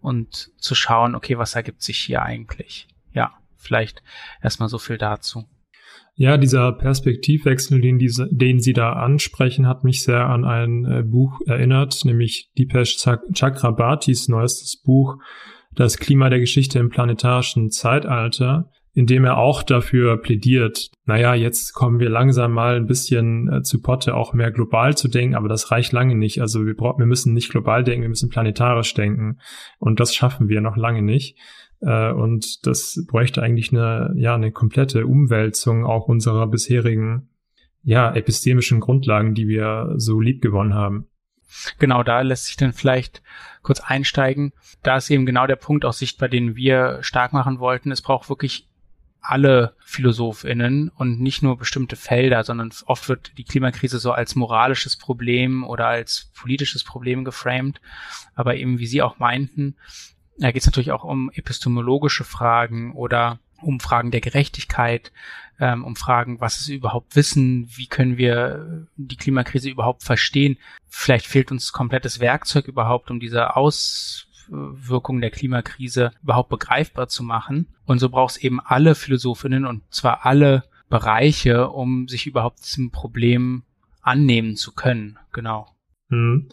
[0.00, 2.88] und zu schauen, okay, was ergibt sich hier eigentlich?
[3.12, 4.02] Ja, vielleicht
[4.42, 5.44] erstmal so viel dazu.
[6.16, 11.02] Ja, dieser Perspektivwechsel, den, diese, den Sie da ansprechen, hat mich sehr an ein äh,
[11.04, 15.18] Buch erinnert, nämlich Dipesh Chakrabartis neuestes Buch
[15.76, 18.68] Das Klima der Geschichte im planetarischen Zeitalter
[19.00, 23.80] indem er auch dafür plädiert, naja, jetzt kommen wir langsam mal ein bisschen äh, zu
[23.80, 26.42] Potte, auch mehr global zu denken, aber das reicht lange nicht.
[26.42, 29.38] Also wir, brauchen, wir müssen nicht global denken, wir müssen planetarisch denken.
[29.78, 31.38] Und das schaffen wir noch lange nicht.
[31.80, 37.30] Äh, und das bräuchte eigentlich eine, ja, eine komplette Umwälzung auch unserer bisherigen,
[37.82, 41.06] ja, epistemischen Grundlagen, die wir so lieb gewonnen haben.
[41.78, 43.22] Genau, da lässt sich dann vielleicht
[43.62, 44.52] kurz einsteigen.
[44.82, 47.90] Da ist eben genau der Punkt aus sichtbar, den wir stark machen wollten.
[47.90, 48.69] Es braucht wirklich
[49.22, 54.96] alle PhilosophInnen und nicht nur bestimmte Felder, sondern oft wird die Klimakrise so als moralisches
[54.96, 57.80] Problem oder als politisches Problem geframed.
[58.34, 59.76] Aber eben, wie Sie auch meinten,
[60.38, 65.12] da geht es natürlich auch um epistemologische Fragen oder um Fragen der Gerechtigkeit,
[65.58, 70.56] ähm, um Fragen, was ist überhaupt Wissen, wie können wir die Klimakrise überhaupt verstehen.
[70.88, 77.22] Vielleicht fehlt uns komplettes Werkzeug überhaupt, um diese Aus Auswirkungen der Klimakrise überhaupt begreifbar zu
[77.22, 77.68] machen.
[77.84, 82.90] Und so braucht es eben alle Philosophinnen und zwar alle Bereiche, um sich überhaupt diesem
[82.90, 83.62] Problem
[84.02, 85.18] annehmen zu können.
[85.32, 85.66] Genau.
[86.08, 86.48] Hm.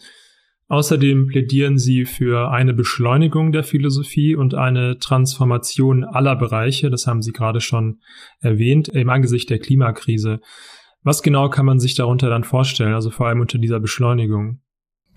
[0.68, 7.22] Außerdem plädieren sie für eine Beschleunigung der Philosophie und eine Transformation aller Bereiche, das haben
[7.22, 8.00] Sie gerade schon
[8.40, 10.40] erwähnt, im Angesicht der Klimakrise.
[11.02, 14.60] Was genau kann man sich darunter dann vorstellen, also vor allem unter dieser Beschleunigung?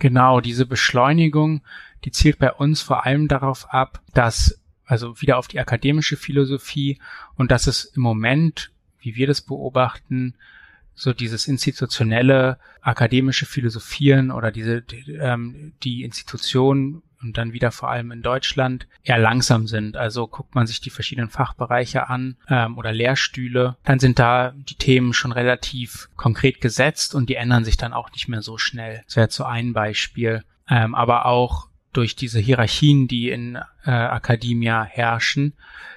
[0.01, 1.61] Genau, diese Beschleunigung
[2.03, 6.99] die zielt bei uns vor allem darauf ab, dass, also wieder auf die akademische Philosophie
[7.35, 10.35] und dass es im Moment, wie wir das beobachten,
[10.93, 17.89] so dieses institutionelle akademische Philosophieren oder diese die, ähm, die Institution und dann wieder vor
[17.89, 19.97] allem in Deutschland eher langsam sind.
[19.97, 24.75] Also guckt man sich die verschiedenen Fachbereiche an ähm, oder Lehrstühle, dann sind da die
[24.75, 29.01] Themen schon relativ konkret gesetzt und die ändern sich dann auch nicht mehr so schnell.
[29.05, 30.43] Das wäre so ein Beispiel.
[30.69, 35.53] Ähm, aber auch durch diese Hierarchien, die in äh, Academia herrschen,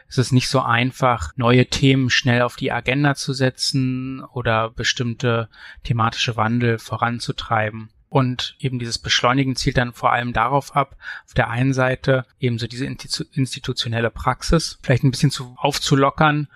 [0.08, 5.48] ist es nicht so einfach, neue Themen schnell auf die Agenda zu setzen oder bestimmte
[5.82, 7.90] thematische Wandel voranzutreiben.
[8.14, 10.96] Und eben dieses Beschleunigen zielt dann vor allem darauf ab,
[11.26, 16.46] auf der einen Seite eben so diese institutionelle Praxis vielleicht ein bisschen zu aufzulockern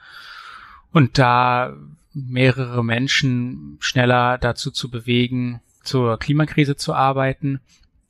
[0.93, 1.75] und da
[2.15, 7.59] mehrere Menschen schneller dazu zu bewegen, zur Klimakrise zu arbeiten,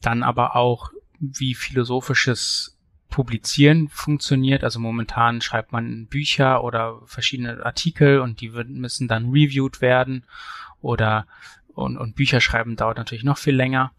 [0.02, 2.76] dann aber auch wie philosophisches
[3.08, 4.62] Publizieren funktioniert.
[4.62, 10.24] Also momentan schreibt man Bücher oder verschiedene Artikel und die müssen dann reviewed werden
[10.82, 11.26] oder
[11.78, 13.92] und, und Bücher schreiben dauert natürlich noch viel länger.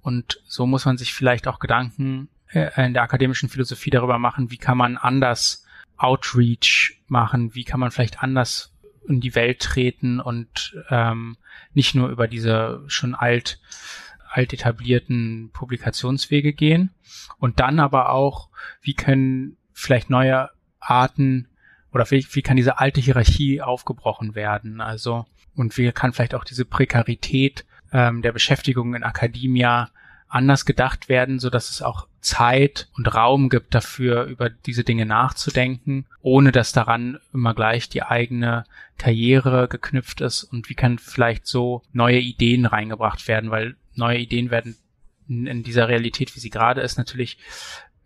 [0.00, 4.50] Und so muss man sich vielleicht auch Gedanken äh, in der akademischen Philosophie darüber machen,
[4.50, 5.66] wie kann man anders
[5.96, 8.74] Outreach machen, wie kann man vielleicht anders
[9.06, 11.36] in die Welt treten und ähm,
[11.72, 13.60] nicht nur über diese schon alt
[14.30, 16.90] alt etablierten Publikationswege gehen
[17.38, 18.50] und dann aber auch,
[18.82, 20.50] wie können vielleicht neue
[20.80, 21.48] Arten
[21.92, 24.82] oder wie, wie kann diese alte Hierarchie aufgebrochen werden?
[24.82, 25.24] Also
[25.58, 29.90] und wie kann vielleicht auch diese Prekarität ähm, der Beschäftigung in Akademia
[30.28, 35.06] anders gedacht werden, so dass es auch Zeit und Raum gibt dafür, über diese Dinge
[35.06, 38.64] nachzudenken, ohne dass daran immer gleich die eigene
[38.98, 40.44] Karriere geknüpft ist?
[40.44, 44.76] Und wie kann vielleicht so neue Ideen reingebracht werden, weil neue Ideen werden
[45.28, 47.38] in dieser Realität, wie sie gerade ist, natürlich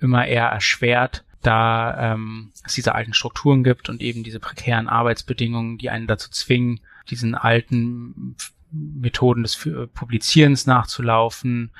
[0.01, 5.79] immer eher erschwert, da ähm, es diese alten Strukturen gibt und eben diese prekären Arbeitsbedingungen,
[5.79, 6.81] die einen dazu zwingen,
[7.11, 8.37] diesen alten
[8.71, 11.71] Methoden des Publizierens nachzulaufen.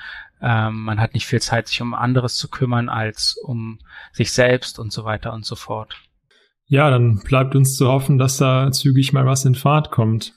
[0.41, 3.79] Ähm, man hat nicht viel Zeit, sich um anderes zu kümmern als um
[4.11, 5.95] sich selbst und so weiter und so fort.
[6.65, 10.33] Ja, dann bleibt uns zu hoffen, dass da zügig mal was in Fahrt kommt.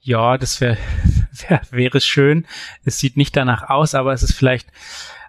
[0.00, 0.76] Ja, das wäre
[1.48, 2.46] wär, wäre schön.
[2.84, 4.68] Es sieht nicht danach aus, aber es ist vielleicht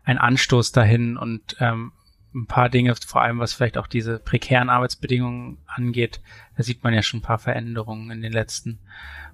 [0.03, 1.91] ein Anstoß dahin und ähm,
[2.35, 6.21] ein paar Dinge, vor allem was vielleicht auch diese prekären Arbeitsbedingungen angeht,
[6.57, 8.79] da sieht man ja schon ein paar Veränderungen in den letzten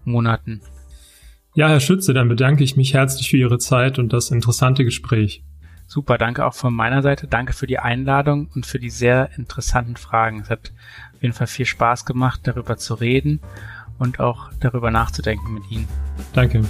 [0.06, 0.62] Monaten.
[1.54, 5.44] Ja, Herr Schütze, dann bedanke ich mich herzlich für Ihre Zeit und das interessante Gespräch.
[5.86, 7.28] Super, danke auch von meiner Seite.
[7.28, 10.40] Danke für die Einladung und für die sehr interessanten Fragen.
[10.40, 10.72] Es hat
[11.14, 13.42] auf jeden Fall viel Spaß gemacht, darüber zu reden
[14.00, 15.90] und auch darüber nachzudenken mit Ihnen.
[16.32, 16.64] Danke.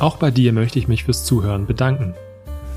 [0.00, 2.14] Auch bei dir möchte ich mich fürs Zuhören bedanken.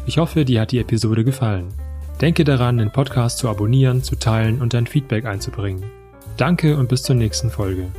[0.06, 1.74] Ich hoffe, dir hat die Episode gefallen.
[2.22, 5.84] Denke daran, den Podcast zu abonnieren, zu teilen und dein Feedback einzubringen.
[6.38, 7.92] Danke und bis zur nächsten Folge.